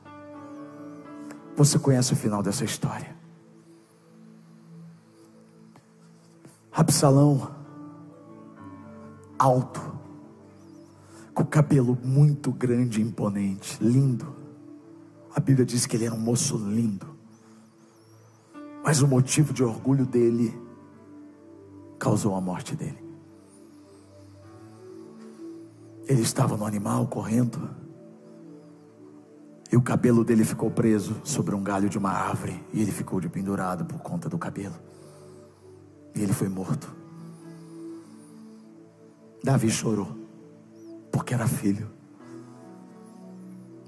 Você 1.56 1.78
conhece 1.78 2.12
o 2.12 2.16
final 2.16 2.42
dessa 2.42 2.64
história? 2.64 3.16
Absalão, 6.72 7.54
alto, 9.38 9.80
com 11.32 11.44
cabelo 11.44 11.98
muito 12.02 12.50
grande 12.50 13.00
e 13.00 13.04
imponente, 13.04 13.78
lindo. 13.80 14.34
A 15.34 15.40
Bíblia 15.40 15.64
diz 15.64 15.86
que 15.86 15.96
ele 15.96 16.06
era 16.06 16.14
um 16.14 16.18
moço 16.18 16.56
lindo. 16.56 17.06
Mas 18.84 19.00
o 19.00 19.08
motivo 19.08 19.52
de 19.52 19.62
orgulho 19.62 20.04
dele 20.04 20.61
causou 22.02 22.34
a 22.34 22.40
morte 22.40 22.74
dele. 22.74 22.98
Ele 26.08 26.20
estava 26.20 26.56
no 26.56 26.66
animal 26.66 27.06
correndo, 27.06 27.70
e 29.70 29.76
o 29.76 29.80
cabelo 29.80 30.24
dele 30.24 30.44
ficou 30.44 30.68
preso 30.68 31.20
sobre 31.22 31.54
um 31.54 31.62
galho 31.62 31.88
de 31.88 31.96
uma 31.96 32.10
árvore, 32.10 32.60
e 32.72 32.82
ele 32.82 32.90
ficou 32.90 33.20
de 33.20 33.28
pendurado 33.28 33.84
por 33.84 34.00
conta 34.00 34.28
do 34.28 34.36
cabelo, 34.36 34.74
e 36.12 36.20
ele 36.20 36.32
foi 36.32 36.48
morto. 36.48 36.92
Davi 39.44 39.70
chorou, 39.70 40.08
porque 41.12 41.32
era 41.32 41.46
filho, 41.46 41.88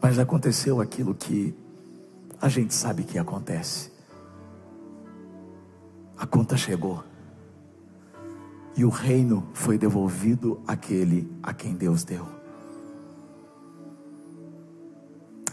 mas 0.00 0.20
aconteceu 0.20 0.80
aquilo 0.80 1.16
que 1.16 1.52
a 2.40 2.48
gente 2.48 2.74
sabe 2.74 3.02
que 3.02 3.18
acontece. 3.18 3.90
A 6.16 6.24
conta 6.24 6.56
chegou 6.56 7.02
e 8.76 8.84
o 8.84 8.88
reino 8.88 9.46
foi 9.52 9.78
devolvido 9.78 10.60
àquele 10.66 11.30
a 11.42 11.52
quem 11.52 11.74
Deus 11.74 12.02
deu. 12.02 12.26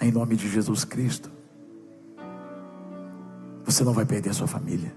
Em 0.02 0.12
nome 0.12 0.36
de 0.36 0.50
Jesus 0.50 0.84
Cristo, 0.84 1.32
você 3.64 3.84
não 3.84 3.94
vai 3.94 4.06
perder 4.06 4.32
a 4.32 4.34
sua 4.34 4.48
família, 4.48 4.94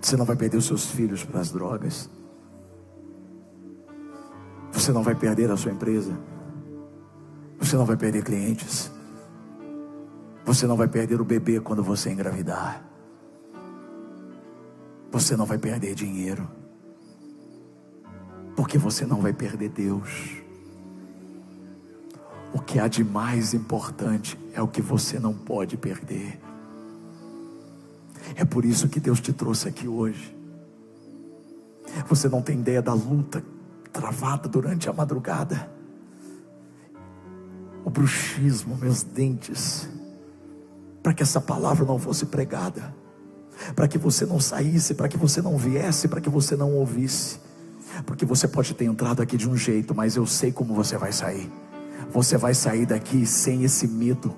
você 0.00 0.16
não 0.16 0.24
vai 0.24 0.36
perder 0.36 0.56
os 0.56 0.66
seus 0.66 0.90
filhos 0.90 1.24
para 1.24 1.40
as 1.40 1.50
drogas, 1.50 2.08
você 4.70 4.92
não 4.92 5.02
vai 5.02 5.16
perder 5.16 5.50
a 5.50 5.56
sua 5.56 5.72
empresa, 5.72 6.16
você 7.58 7.76
não 7.76 7.84
vai 7.84 7.96
perder 7.96 8.22
clientes, 8.22 8.90
você 10.44 10.66
não 10.66 10.76
vai 10.76 10.86
perder 10.86 11.20
o 11.20 11.24
bebê 11.24 11.60
quando 11.60 11.82
você 11.82 12.10
engravidar. 12.10 12.91
Você 15.12 15.36
não 15.36 15.44
vai 15.44 15.58
perder 15.58 15.94
dinheiro, 15.94 16.50
porque 18.56 18.78
você 18.78 19.04
não 19.04 19.20
vai 19.20 19.34
perder 19.34 19.68
Deus. 19.68 20.38
O 22.54 22.58
que 22.58 22.78
há 22.78 22.88
de 22.88 23.04
mais 23.04 23.52
importante 23.52 24.38
é 24.54 24.62
o 24.62 24.66
que 24.66 24.80
você 24.80 25.20
não 25.20 25.34
pode 25.34 25.76
perder. 25.76 26.40
É 28.34 28.44
por 28.46 28.64
isso 28.64 28.88
que 28.88 28.98
Deus 28.98 29.20
te 29.20 29.34
trouxe 29.34 29.68
aqui 29.68 29.86
hoje. 29.86 30.34
Você 32.08 32.26
não 32.26 32.40
tem 32.40 32.60
ideia 32.60 32.80
da 32.80 32.94
luta 32.94 33.44
travada 33.92 34.48
durante 34.48 34.88
a 34.88 34.94
madrugada. 34.94 35.70
O 37.84 37.90
bruxismo, 37.90 38.78
meus 38.78 39.02
dentes, 39.02 39.86
para 41.02 41.12
que 41.12 41.22
essa 41.22 41.40
palavra 41.40 41.84
não 41.84 41.98
fosse 41.98 42.24
pregada 42.24 43.01
para 43.74 43.88
que 43.88 43.98
você 43.98 44.26
não 44.26 44.40
saísse, 44.40 44.94
para 44.94 45.08
que 45.08 45.16
você 45.16 45.40
não 45.40 45.56
viesse, 45.56 46.08
para 46.08 46.20
que 46.20 46.30
você 46.30 46.56
não 46.56 46.72
ouvisse. 46.72 47.38
Porque 48.06 48.24
você 48.24 48.48
pode 48.48 48.74
ter 48.74 48.84
entrado 48.84 49.20
aqui 49.20 49.36
de 49.36 49.48
um 49.48 49.56
jeito, 49.56 49.94
mas 49.94 50.16
eu 50.16 50.26
sei 50.26 50.50
como 50.50 50.74
você 50.74 50.96
vai 50.96 51.12
sair. 51.12 51.50
Você 52.10 52.36
vai 52.36 52.54
sair 52.54 52.86
daqui 52.86 53.26
sem 53.26 53.64
esse 53.64 53.86
medo. 53.86 54.34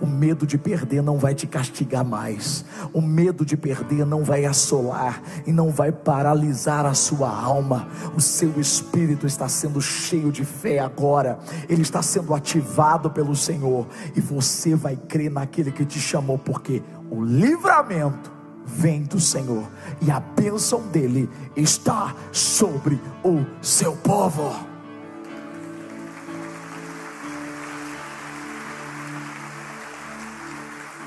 O 0.00 0.06
medo 0.06 0.46
de 0.46 0.58
perder 0.58 1.02
não 1.02 1.16
vai 1.16 1.34
te 1.34 1.46
castigar 1.46 2.04
mais. 2.04 2.64
O 2.92 3.00
medo 3.00 3.46
de 3.46 3.56
perder 3.56 4.04
não 4.04 4.22
vai 4.22 4.44
assolar 4.44 5.22
e 5.46 5.52
não 5.52 5.70
vai 5.70 5.90
paralisar 5.90 6.84
a 6.84 6.92
sua 6.92 7.30
alma. 7.30 7.88
O 8.14 8.20
seu 8.20 8.60
espírito 8.60 9.26
está 9.26 9.48
sendo 9.48 9.80
cheio 9.80 10.30
de 10.30 10.44
fé 10.44 10.80
agora. 10.80 11.38
Ele 11.68 11.82
está 11.82 12.02
sendo 12.02 12.34
ativado 12.34 13.10
pelo 13.10 13.34
Senhor 13.34 13.86
e 14.14 14.20
você 14.20 14.74
vai 14.74 14.96
crer 14.96 15.30
naquele 15.30 15.72
que 15.72 15.84
te 15.84 15.98
chamou, 15.98 16.38
porque 16.38 16.82
o 17.10 17.24
livramento 17.24 18.35
vem 18.66 19.04
do 19.04 19.20
Senhor 19.20 19.68
e 20.02 20.10
a 20.10 20.18
bênção 20.18 20.82
dele 20.88 21.30
está 21.54 22.14
sobre 22.32 23.00
o 23.22 23.44
seu 23.62 23.96
povo. 23.96 24.52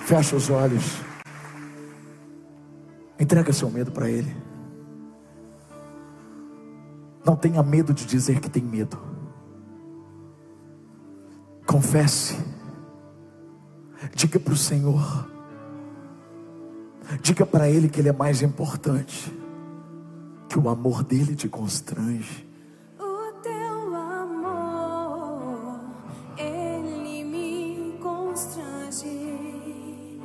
Fecha 0.05 0.35
os 0.35 0.49
olhos. 0.49 1.01
Entrega 3.19 3.53
seu 3.53 3.69
medo 3.69 3.91
para 3.91 4.09
Ele. 4.09 4.35
Não 7.23 7.35
tenha 7.35 7.61
medo 7.61 7.93
de 7.93 8.05
dizer 8.05 8.39
que 8.39 8.49
tem 8.49 8.63
medo. 8.63 8.97
Confesse. 11.67 12.35
Diga 14.15 14.39
para 14.39 14.53
o 14.53 14.57
Senhor 14.57 15.29
Diga 17.21 17.45
para 17.45 17.69
Ele 17.69 17.89
que 17.89 17.99
Ele 17.99 18.09
é 18.09 18.13
mais 18.13 18.41
importante. 18.41 19.31
Que 20.47 20.59
o 20.59 20.69
amor 20.69 21.03
dele 21.03 21.35
te 21.35 21.47
constrange. 21.47 22.47
O 22.99 23.31
teu 23.41 23.95
amor, 23.95 25.79
ele 26.37 27.23
me 27.23 27.97
constrange. 28.01 30.19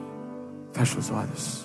Fecha 0.73 0.99
os 0.99 1.11
olhos. 1.11 1.63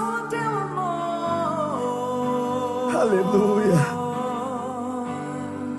Só 0.00 0.26
teu 0.28 0.40
amor. 0.64 1.90
Aleluia. 2.96 3.80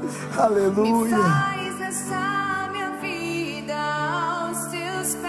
Me 0.03 0.39
Aleluia. 0.39 1.17
faz 1.17 1.79
nessa 1.79 2.69
minha 2.71 2.91
vida 3.01 3.75
aos 3.75 4.60
teus 4.67 5.15
pés. 5.15 5.25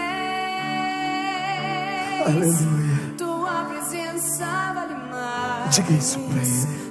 Aleluia. 2.27 3.15
Tua 3.17 3.65
presença 3.65 4.45
vale 4.75 4.95
mais. 5.09 5.73
Diga 5.75 5.93
isso 5.93 6.19
pra 6.19 6.37
ele. 6.41 6.82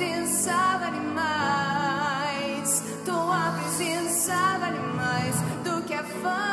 Presença 0.00 0.78
vale 0.78 1.00
mais. 1.14 2.82
Tua 3.04 3.52
presença 3.60 4.34
vale 4.58 4.78
mais 4.96 5.36
do 5.62 5.82
que 5.82 5.92
a 5.92 6.02
fama 6.02 6.49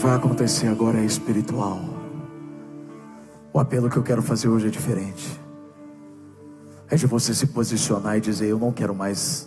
vai 0.00 0.16
acontecer 0.16 0.66
agora 0.66 0.98
é 0.98 1.04
espiritual. 1.04 1.78
O 3.52 3.60
apelo 3.60 3.90
que 3.90 3.98
eu 3.98 4.02
quero 4.02 4.22
fazer 4.22 4.48
hoje 4.48 4.68
é 4.68 4.70
diferente. 4.70 5.38
É 6.88 6.96
de 6.96 7.06
você 7.06 7.34
se 7.34 7.46
posicionar 7.48 8.16
e 8.16 8.20
dizer: 8.20 8.48
Eu 8.48 8.58
não 8.58 8.72
quero 8.72 8.94
mais. 8.94 9.46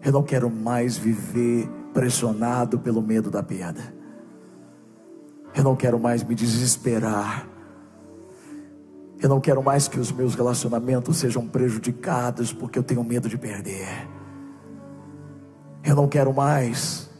Eu 0.00 0.12
não 0.12 0.22
quero 0.22 0.48
mais 0.48 0.96
viver 0.96 1.68
pressionado 1.92 2.78
pelo 2.78 3.02
medo 3.02 3.30
da 3.30 3.42
perda. 3.42 3.82
Eu 5.54 5.64
não 5.64 5.74
quero 5.74 5.98
mais 5.98 6.22
me 6.22 6.34
desesperar. 6.34 7.48
Eu 9.20 9.28
não 9.28 9.40
quero 9.40 9.62
mais 9.62 9.88
que 9.88 9.98
os 9.98 10.10
meus 10.12 10.34
relacionamentos 10.34 11.16
sejam 11.16 11.46
prejudicados 11.46 12.52
porque 12.52 12.78
eu 12.78 12.82
tenho 12.82 13.02
medo 13.02 13.28
de 13.28 13.36
perder. 13.36 14.08
Eu 15.84 15.96
não 15.96 16.08
quero 16.08 16.32
mais 16.32 17.10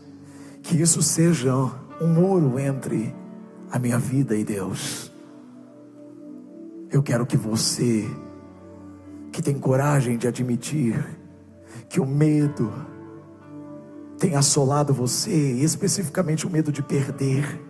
que 0.63 0.81
isso 0.81 1.03
seja 1.03 1.82
um 2.03 2.09
muro 2.09 2.59
entre 2.59 3.15
a 3.71 3.79
minha 3.79 3.99
vida 3.99 4.37
e 4.37 4.45
Deus. 4.45 5.11
Eu 6.91 7.03
quero 7.03 7.25
que 7.25 7.37
você, 7.37 8.05
que 9.31 9.41
tem 9.41 9.59
coragem 9.59 10.19
de 10.19 10.27
admitir 10.27 11.03
que 11.89 12.01
o 12.01 12.07
medo 12.07 12.73
tem 14.19 14.35
assolado 14.35 14.93
você, 14.93 15.31
especificamente 15.31 16.47
o 16.47 16.51
medo 16.51 16.73
de 16.73 16.83
perder, 16.83 17.61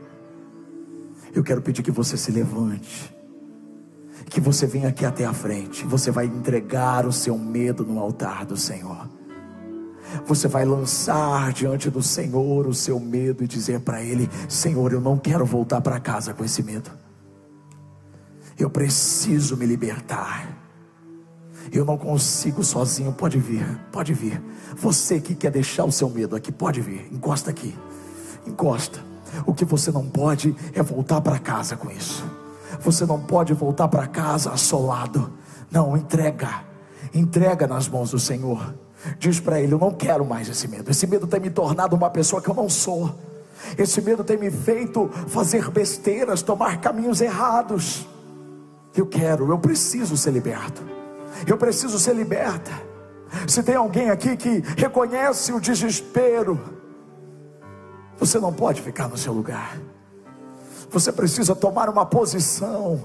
eu 1.35 1.43
quero 1.43 1.63
pedir 1.63 1.83
que 1.83 1.91
você 1.91 2.17
se 2.17 2.31
levante, 2.31 3.15
que 4.27 4.41
você 4.41 4.67
venha 4.67 4.89
aqui 4.89 5.05
até 5.05 5.25
a 5.25 5.33
frente, 5.33 5.85
você 5.85 6.11
vai 6.11 6.27
entregar 6.27 7.07
o 7.07 7.13
seu 7.13 7.39
medo 7.39 7.85
no 7.85 7.99
altar 7.99 8.45
do 8.45 8.57
Senhor. 8.57 9.09
Você 10.27 10.49
vai 10.49 10.65
lançar 10.65 11.53
diante 11.53 11.91
do 11.91 12.03
Senhor 12.03 12.67
o 12.67 12.75
seu 12.75 12.99
medo 13.01 13.43
e 13.43 13.49
dizer 13.49 13.81
para 13.81 14.03
Ele: 14.03 14.29
Senhor, 14.49 14.93
eu 14.93 15.01
não 15.01 15.19
quero 15.19 15.45
voltar 15.45 15.81
para 15.81 15.99
casa 16.01 16.35
com 16.35 16.45
esse 16.45 16.63
medo. 16.63 16.91
Eu 18.59 18.71
preciso 18.71 19.57
me 19.57 19.67
libertar. 19.67 20.59
Eu 21.73 21.85
não 21.85 21.97
consigo 21.97 22.63
sozinho. 22.63 23.13
Pode 23.13 23.39
vir, 23.39 23.67
pode 23.91 24.13
vir. 24.13 24.43
Você 24.77 25.21
que 25.21 25.35
quer 25.35 25.51
deixar 25.51 25.85
o 25.85 25.93
seu 25.93 26.09
medo 26.09 26.37
aqui, 26.37 26.53
pode 26.53 26.81
vir. 26.81 27.09
Encosta 27.13 27.51
aqui, 27.51 27.77
encosta. 28.47 29.01
O 29.47 29.55
que 29.55 29.65
você 29.65 29.91
não 29.91 30.07
pode 30.07 30.55
é 30.75 30.83
voltar 30.83 31.21
para 31.21 31.39
casa 31.39 31.77
com 31.77 31.91
isso. 31.91 32.25
Você 32.81 33.07
não 33.07 33.21
pode 33.21 33.55
voltar 33.55 33.89
para 33.89 34.07
casa 34.07 34.51
assolado. 34.51 35.33
Não, 35.71 35.97
entrega. 35.97 36.65
Entrega 37.15 37.67
nas 37.67 37.89
mãos 37.89 38.11
do 38.11 38.19
Senhor. 38.19 38.75
Diz 39.19 39.41
para 39.41 39.61
ele: 39.61 39.75
Eu 39.75 39.79
não 39.79 39.93
quero 39.93 40.25
mais 40.25 40.49
esse 40.49 40.69
medo. 40.69 40.91
Esse 40.91 41.07
medo 41.07 41.27
tem 41.27 41.41
me 41.41 41.51
tornado 41.51 41.97
uma 41.97 42.11
pessoa 42.11 42.41
que 42.41 42.49
eu 42.49 42.55
não 42.55 42.69
sou. 42.69 43.15
Esse 43.79 44.01
medo 44.01 44.25
tem 44.25 44.37
me 44.37 44.51
feito 44.51 45.09
fazer 45.29 45.71
besteiras, 45.71 46.43
tomar 46.43 46.81
caminhos 46.81 47.21
errados. 47.21 48.07
Eu 48.95 49.07
quero, 49.07 49.51
eu 49.51 49.59
preciso 49.59 50.17
ser 50.17 50.33
liberto. 50.33 50.83
Eu 51.47 51.57
preciso 51.57 51.99
ser 51.99 52.15
liberta. 52.15 52.71
Se 53.49 53.63
tem 53.63 53.75
alguém 53.75 54.11
aqui 54.11 54.37
que 54.37 54.63
reconhece 54.77 55.53
o 55.53 55.61
desespero, 55.61 56.61
você 58.19 58.39
não 58.39 58.53
pode 58.53 58.83
ficar 58.83 59.09
no 59.09 59.17
seu 59.17 59.33
lugar. 59.33 59.79
Você 60.91 61.11
precisa 61.11 61.57
tomar 61.57 61.89
uma 61.89 62.05
posição. 62.05 63.01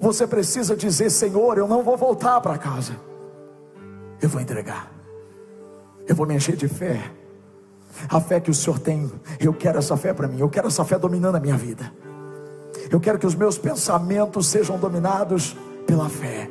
Você 0.00 0.26
precisa 0.26 0.74
dizer: 0.74 1.10
Senhor, 1.10 1.58
eu 1.58 1.68
não 1.68 1.82
vou 1.82 1.96
voltar 1.96 2.40
para 2.40 2.56
casa. 2.56 3.09
Eu 4.20 4.28
vou 4.28 4.40
entregar. 4.40 4.90
Eu 6.06 6.14
vou 6.14 6.26
me 6.26 6.34
encher 6.34 6.56
de 6.56 6.68
fé. 6.68 7.10
A 8.08 8.20
fé 8.20 8.40
que 8.40 8.50
o 8.50 8.54
Senhor 8.54 8.78
tem, 8.78 9.10
eu 9.38 9.52
quero 9.52 9.78
essa 9.78 9.96
fé 9.96 10.12
para 10.12 10.28
mim. 10.28 10.38
Eu 10.38 10.48
quero 10.48 10.68
essa 10.68 10.84
fé 10.84 10.98
dominando 10.98 11.36
a 11.36 11.40
minha 11.40 11.56
vida. 11.56 11.92
Eu 12.90 13.00
quero 13.00 13.18
que 13.18 13.26
os 13.26 13.34
meus 13.34 13.58
pensamentos 13.58 14.46
sejam 14.48 14.78
dominados 14.78 15.56
pela 15.86 16.08
fé. 16.08 16.50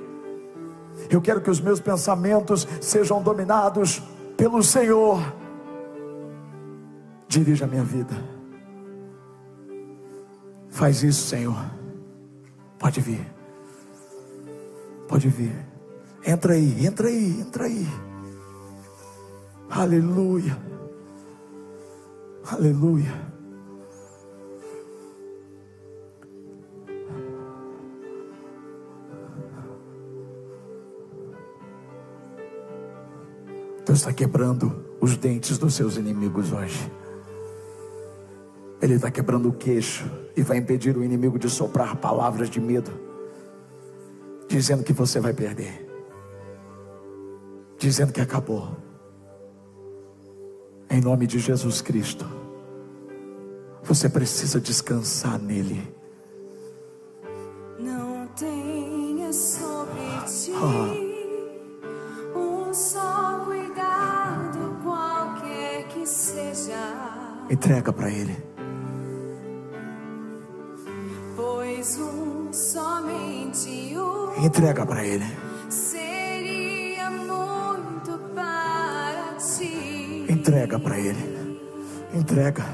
Eu 1.10 1.22
quero 1.22 1.42
que 1.42 1.50
os 1.50 1.60
meus 1.60 1.80
pensamentos 1.80 2.68
sejam 2.82 3.22
dominados 3.22 4.02
pelo 4.38 4.62
Senhor. 4.62 5.22
Dirija 7.28 7.66
a 7.66 7.68
minha 7.68 7.84
vida. 7.84 8.16
Faz 10.70 11.04
isso, 11.04 11.28
Senhor. 11.28 11.60
Pode 12.78 13.02
vir. 13.02 13.26
Pode 15.08 15.28
vir. 15.28 15.69
Entra 16.26 16.54
aí, 16.54 16.86
entra 16.86 17.08
aí, 17.08 17.40
entra 17.42 17.64
aí. 17.66 17.88
Aleluia. 19.70 20.58
Aleluia. 22.52 23.30
Deus 33.86 34.00
está 34.00 34.14
quebrando 34.14 34.86
os 35.02 35.18
dentes 35.18 35.58
dos 35.58 35.74
seus 35.74 35.98
inimigos 35.98 36.52
hoje. 36.52 36.92
Ele 38.82 38.94
está 38.94 39.10
quebrando 39.10 39.50
o 39.50 39.54
queixo 39.54 40.10
e 40.36 40.44
vai 40.44 40.58
impedir 40.58 40.96
o 40.96 41.04
inimigo 41.04 41.40
de 41.40 41.50
soprar 41.50 41.96
palavras 41.96 42.50
de 42.50 42.62
medo, 42.62 42.92
dizendo 44.48 44.84
que 44.84 44.94
você 44.94 45.20
vai 45.20 45.34
perder. 45.34 45.89
Dizendo 47.80 48.12
que 48.12 48.22
acabou. 48.22 48.76
Em 50.90 51.00
nome 51.02 51.26
de 51.26 51.40
Jesus 51.40 51.82
Cristo, 51.82 52.26
você 53.84 54.10
precisa 54.10 54.60
descansar 54.60 55.40
nele. 55.40 55.82
Não 57.80 58.28
tenha 58.36 59.32
sobre 59.32 60.02
ti 60.28 60.52
Ah. 60.56 62.38
um 62.38 62.74
só 62.74 63.46
cuidado, 63.46 64.78
qualquer 64.84 65.88
que 65.88 66.06
seja. 66.06 67.46
Entrega 67.50 67.94
para 67.94 68.12
ele. 68.12 68.36
Pois 71.36 71.98
um 71.98 72.52
somente 72.52 73.96
um 73.98 74.46
Entrega 74.46 74.86
para 74.86 75.06
ele. 75.06 75.49
Entrega 80.50 80.80
para 80.80 80.98
ele. 80.98 81.60
Entrega. 82.12 82.66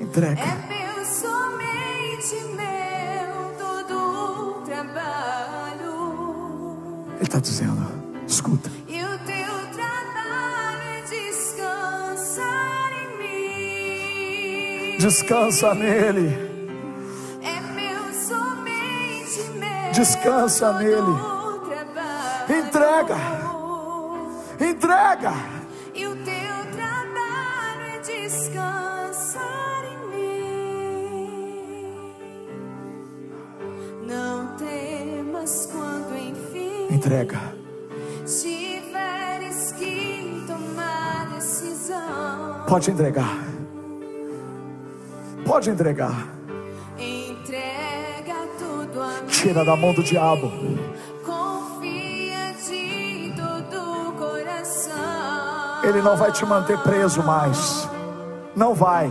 Entrega. 0.00 0.40
É 0.40 0.46
meu, 0.66 1.04
somente 1.04 2.36
meu, 2.56 3.52
todo 3.58 4.62
trabalho. 4.64 5.92
Ele 7.16 7.22
está 7.22 7.38
dizendo: 7.38 7.86
escuta. 8.26 8.70
E 8.88 9.04
o 9.04 9.18
teu 9.18 9.52
trabalho 9.74 10.80
é 10.80 11.02
descansar 11.02 12.90
em 13.02 13.18
mim. 14.94 14.96
Descansa 15.00 15.74
nele. 15.74 16.34
É 17.42 17.60
meu, 17.74 18.10
somente 18.14 19.50
meu. 19.58 19.92
Descansa 19.92 20.72
nele. 20.78 21.14
Entrega. 22.48 23.18
Entrega. 24.58 25.59
Entrega. 37.00 37.40
tiveres 38.26 39.72
que 39.72 40.44
tomar 40.46 41.30
decisão. 41.34 42.66
Pode 42.68 42.90
entregar. 42.90 43.38
Pode 45.46 45.70
entregar. 45.70 46.28
Entrega 46.98 48.34
tudo 48.58 49.00
a 49.00 49.22
mim. 49.22 49.28
Tira 49.28 49.64
da 49.64 49.74
mão 49.74 49.94
do 49.94 50.02
diabo. 50.02 50.52
Confia 51.24 52.52
de 52.68 53.32
todo 53.34 54.10
o 54.10 54.12
coração. 54.12 55.82
Ele 55.82 56.02
não 56.02 56.18
vai 56.18 56.30
te 56.30 56.44
manter 56.44 56.78
preso 56.80 57.22
mais. 57.22 57.88
Não 58.54 58.74
vai. 58.74 59.10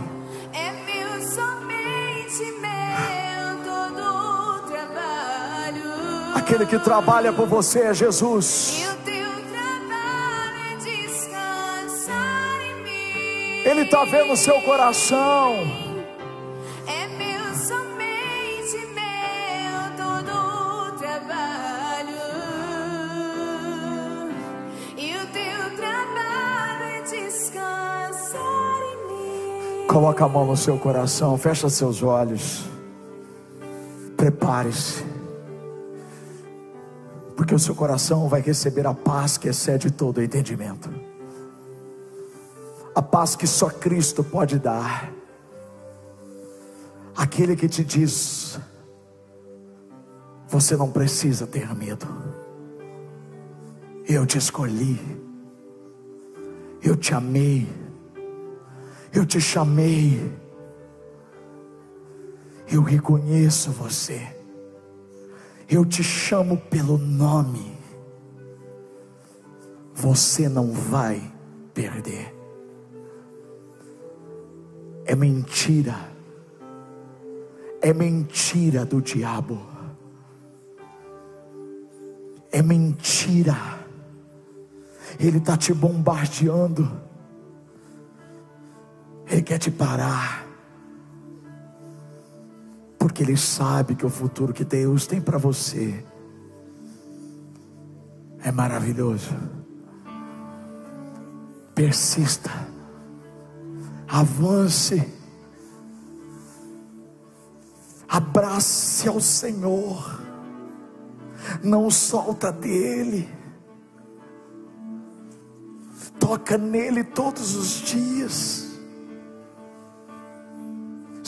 Aquele 6.50 6.66
que 6.66 6.80
trabalha 6.80 7.32
por 7.32 7.46
você 7.46 7.82
é 7.82 7.94
Jesus. 7.94 8.80
E 8.80 8.84
o 8.84 8.96
teu 9.04 9.30
trabalho 9.52 10.58
é 10.72 10.76
descansar 10.78 12.60
em 12.62 12.82
mim. 12.82 13.62
Ele 13.64 13.82
está 13.82 14.04
vendo 14.04 14.32
o 14.32 14.36
seu 14.36 14.60
coração. 14.62 15.54
É 16.88 17.06
meu, 17.06 17.54
somente 17.54 18.84
meu, 18.96 19.96
todo 19.96 20.98
trabalho. 20.98 22.18
E 24.96 25.14
o 25.18 25.26
teu 25.28 25.76
trabalho 25.76 26.82
é 26.82 27.02
descansar 27.02 28.80
em 28.92 28.96
mim. 29.06 29.86
Coloca 29.86 30.24
a 30.24 30.28
mão 30.28 30.46
no 30.46 30.56
seu 30.56 30.76
coração, 30.76 31.38
fecha 31.38 31.68
seus 31.68 32.02
olhos. 32.02 32.64
Prepare-se. 34.16 35.09
Porque 37.50 37.56
o 37.56 37.58
seu 37.66 37.74
coração 37.74 38.28
vai 38.28 38.40
receber 38.40 38.86
a 38.86 38.94
paz 38.94 39.36
que 39.36 39.48
excede 39.48 39.90
todo 39.90 40.18
o 40.18 40.22
entendimento. 40.22 40.88
A 42.94 43.02
paz 43.02 43.34
que 43.34 43.44
só 43.44 43.68
Cristo 43.68 44.22
pode 44.22 44.56
dar. 44.56 45.12
Aquele 47.16 47.56
que 47.56 47.68
te 47.68 47.82
diz: 47.82 48.56
Você 50.46 50.76
não 50.76 50.92
precisa 50.92 51.44
ter 51.44 51.74
medo. 51.74 52.06
Eu 54.08 54.24
te 54.24 54.38
escolhi. 54.38 55.00
Eu 56.80 56.94
te 56.94 57.12
amei. 57.14 57.68
Eu 59.12 59.26
te 59.26 59.40
chamei. 59.40 60.32
Eu 62.70 62.80
reconheço 62.80 63.72
você. 63.72 64.39
Eu 65.70 65.84
te 65.84 66.02
chamo 66.02 66.56
pelo 66.56 66.98
nome. 66.98 67.78
Você 69.94 70.48
não 70.48 70.72
vai 70.72 71.22
perder. 71.72 72.34
É 75.06 75.14
mentira. 75.14 75.94
É 77.80 77.94
mentira 77.94 78.84
do 78.84 79.00
diabo. 79.00 79.64
É 82.50 82.60
mentira. 82.60 83.54
Ele 85.20 85.38
está 85.38 85.56
te 85.56 85.72
bombardeando. 85.72 86.90
Ele 89.28 89.42
quer 89.42 89.58
te 89.58 89.70
parar. 89.70 90.49
Porque 93.00 93.22
Ele 93.22 93.34
sabe 93.34 93.94
que 93.94 94.04
o 94.04 94.10
futuro 94.10 94.52
que 94.52 94.62
Deus 94.62 95.06
tem 95.06 95.22
para 95.22 95.38
você 95.38 96.04
é 98.44 98.52
maravilhoso. 98.52 99.34
Persista. 101.74 102.50
Avance. 104.06 105.02
Abrace 108.06 109.08
ao 109.08 109.18
Senhor. 109.18 110.20
Não 111.64 111.90
solta 111.90 112.52
dele. 112.52 113.26
Toca 116.18 116.58
nele 116.58 117.02
todos 117.02 117.56
os 117.56 117.80
dias 117.80 118.69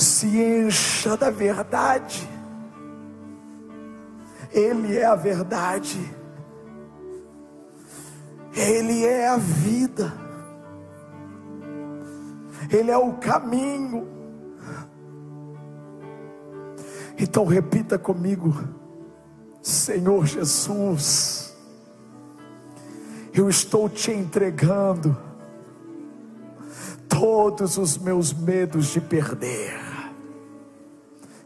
se 0.03 0.27
encha 0.27 1.17
da 1.17 1.31
verdade. 1.31 2.29
Ele 4.53 4.99
é 4.99 5.07
a 5.07 5.15
verdade. 5.15 5.99
Ele 8.55 9.07
é 9.07 9.29
a 9.29 9.37
vida. 9.37 10.13
Ele 12.71 12.91
é 12.91 12.99
o 12.99 13.15
caminho. 13.15 14.09
Então 17.19 17.45
repita 17.45 17.99
comigo, 17.99 18.53
Senhor 19.63 20.27
Jesus, 20.27 21.55
eu 23.33 23.49
estou 23.49 23.89
te 23.89 24.11
entregando 24.11 25.17
todos 27.09 27.79
os 27.79 27.97
meus 27.97 28.33
medos 28.33 28.89
de 28.89 29.01
perder. 29.01 29.92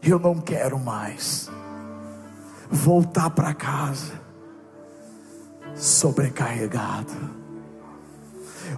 Eu 0.07 0.17
não 0.17 0.35
quero 0.39 0.79
mais 0.79 1.51
voltar 2.71 3.29
para 3.29 3.53
casa 3.53 4.13
sobrecarregado. 5.75 7.13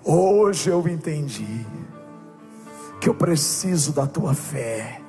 Hoje 0.03 0.71
eu 0.71 0.87
entendi 0.87 1.65
que 2.99 3.07
eu 3.07 3.13
preciso 3.13 3.93
da 3.93 4.07
tua 4.07 4.33
fé. 4.33 4.99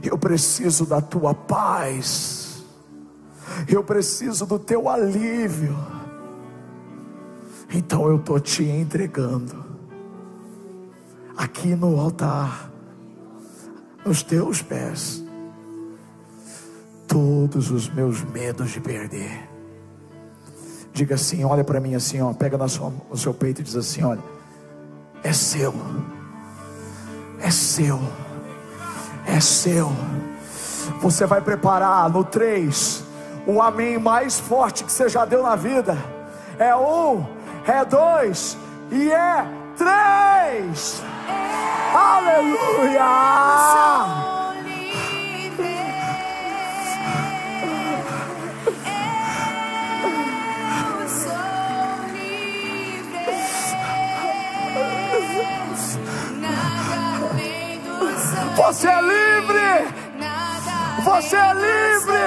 Eu 0.00 0.16
preciso 0.16 0.86
da 0.86 1.00
tua 1.00 1.34
paz. 1.34 2.64
Eu 3.68 3.82
preciso 3.82 4.46
do 4.46 4.60
teu 4.60 4.88
alívio. 4.88 5.76
Então 7.74 8.06
eu 8.06 8.16
estou 8.16 8.38
te 8.38 8.64
entregando 8.64 9.64
aqui 11.36 11.74
no 11.74 11.98
altar, 11.98 12.71
nos 14.04 14.22
teus 14.22 14.62
pés, 14.62 15.22
todos 17.06 17.70
os 17.70 17.88
meus 17.88 18.22
medos 18.22 18.70
de 18.70 18.80
perder. 18.80 19.48
Diga 20.92 21.14
assim, 21.14 21.44
olha 21.44 21.64
para 21.64 21.80
mim 21.80 21.94
assim, 21.94 22.20
ó, 22.20 22.32
pega 22.32 22.58
na 22.58 22.68
sua, 22.68 22.92
no 23.10 23.16
seu 23.16 23.32
peito 23.32 23.60
e 23.60 23.64
diz 23.64 23.76
assim, 23.76 24.02
olha, 24.02 24.20
é 25.22 25.32
seu, 25.32 25.74
é 27.40 27.50
seu, 27.50 28.00
é 29.26 29.40
seu. 29.40 29.92
Você 31.00 31.24
vai 31.26 31.40
preparar 31.40 32.10
no 32.10 32.24
3, 32.24 33.04
o 33.46 33.62
amém 33.62 33.98
mais 33.98 34.38
forte 34.38 34.84
que 34.84 34.92
você 34.92 35.08
já 35.08 35.24
deu 35.24 35.42
na 35.42 35.56
vida. 35.56 35.96
É 36.58 36.76
um, 36.76 37.24
é 37.66 37.84
dois 37.84 38.58
e 38.90 39.10
é 39.10 39.46
três. 39.76 41.02
Aleluia! 41.94 43.12
Você 58.56 58.88
é 58.88 59.00
livre! 59.02 60.02
Você 61.04 61.36
é 61.36 61.54
livre! 61.54 62.22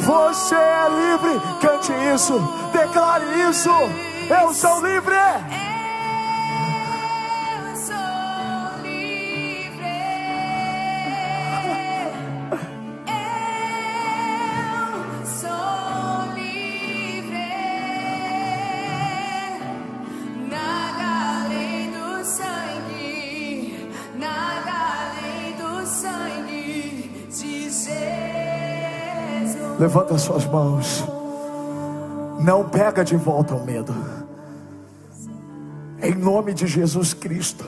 Você 0.00 0.54
é 0.54 0.88
livre! 0.88 1.40
Cante 1.60 1.92
isso, 2.14 2.38
declare 2.72 3.24
isso. 3.48 3.70
Eu 4.28 4.52
sou 4.54 4.80
livre! 4.80 5.14
Eu 7.52 7.76
sou 7.76 8.80
livre. 8.82 9.84
Eu 13.06 15.26
sou 15.26 16.32
livre. 16.34 17.50
Nada 20.48 21.04
além 21.44 21.90
do 21.90 22.24
sangue, 22.24 23.90
nada 24.16 24.72
além 25.02 25.52
do 25.56 25.84
sangue 25.86 27.26
de 27.28 27.70
Jesus. 27.70 27.84
Levanta 29.78 30.16
suas 30.16 30.46
mãos. 30.46 31.04
Não 32.40 32.66
pega 32.68 33.04
de 33.04 33.16
volta 33.16 33.54
o 33.54 33.64
medo. 33.64 33.94
Em 36.04 36.14
nome 36.14 36.52
de 36.52 36.66
Jesus 36.66 37.14
Cristo. 37.14 37.64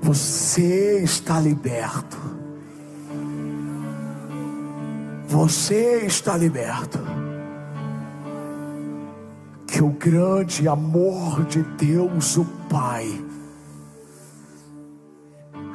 Você 0.00 1.02
está 1.02 1.38
liberto. 1.38 2.16
Você 5.28 6.06
está 6.06 6.34
liberto. 6.34 6.98
Que 9.66 9.82
o 9.82 9.90
grande 9.90 10.66
amor 10.66 11.44
de 11.44 11.62
Deus, 11.62 12.38
o 12.38 12.46
Pai, 12.70 13.06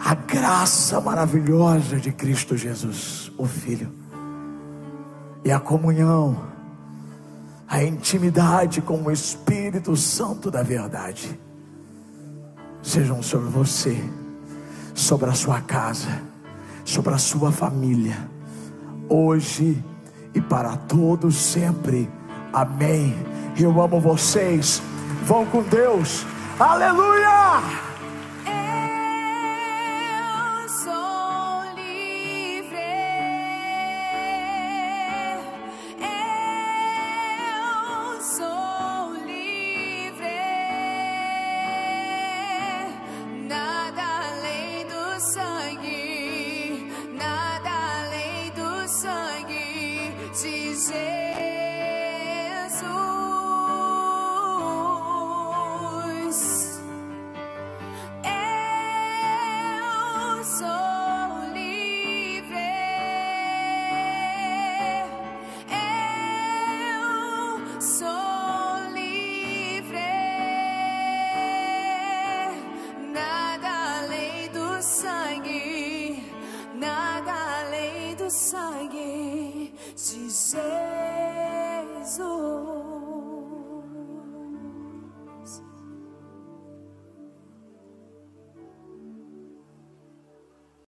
a 0.04 0.16
graça 0.16 0.99
maravilhosa 0.99 1.97
de 1.97 2.12
Cristo 2.12 2.58
Jesus, 2.58 3.32
o 3.38 3.45
Filho, 3.45 3.91
e 5.45 5.52
a 5.52 5.60
comunhão, 5.60 6.51
a 7.72 7.82
intimidade 7.82 8.82
com 8.82 9.01
o 9.01 9.09
Espírito 9.09 9.95
Santo 9.95 10.51
da 10.51 10.61
verdade, 10.61 11.39
sejam 12.84 13.24
sobre 13.24 13.49
você, 13.49 13.97
sobre 14.93 15.30
a 15.30 15.34
sua 15.34 15.61
casa, 15.61 16.22
sobre 16.84 17.13
a 17.13 17.17
sua 17.17 17.49
família, 17.49 18.30
hoje 19.07 19.82
e 20.34 20.41
para 20.41 20.76
todos 20.76 21.38
sempre. 21.38 22.09
Amém. 22.51 23.15
Eu 23.57 23.82
amo 23.82 24.01
vocês. 24.01 24.82
Vão 25.24 25.45
com 25.45 25.63
Deus. 25.63 26.26
Aleluia! 26.59 27.91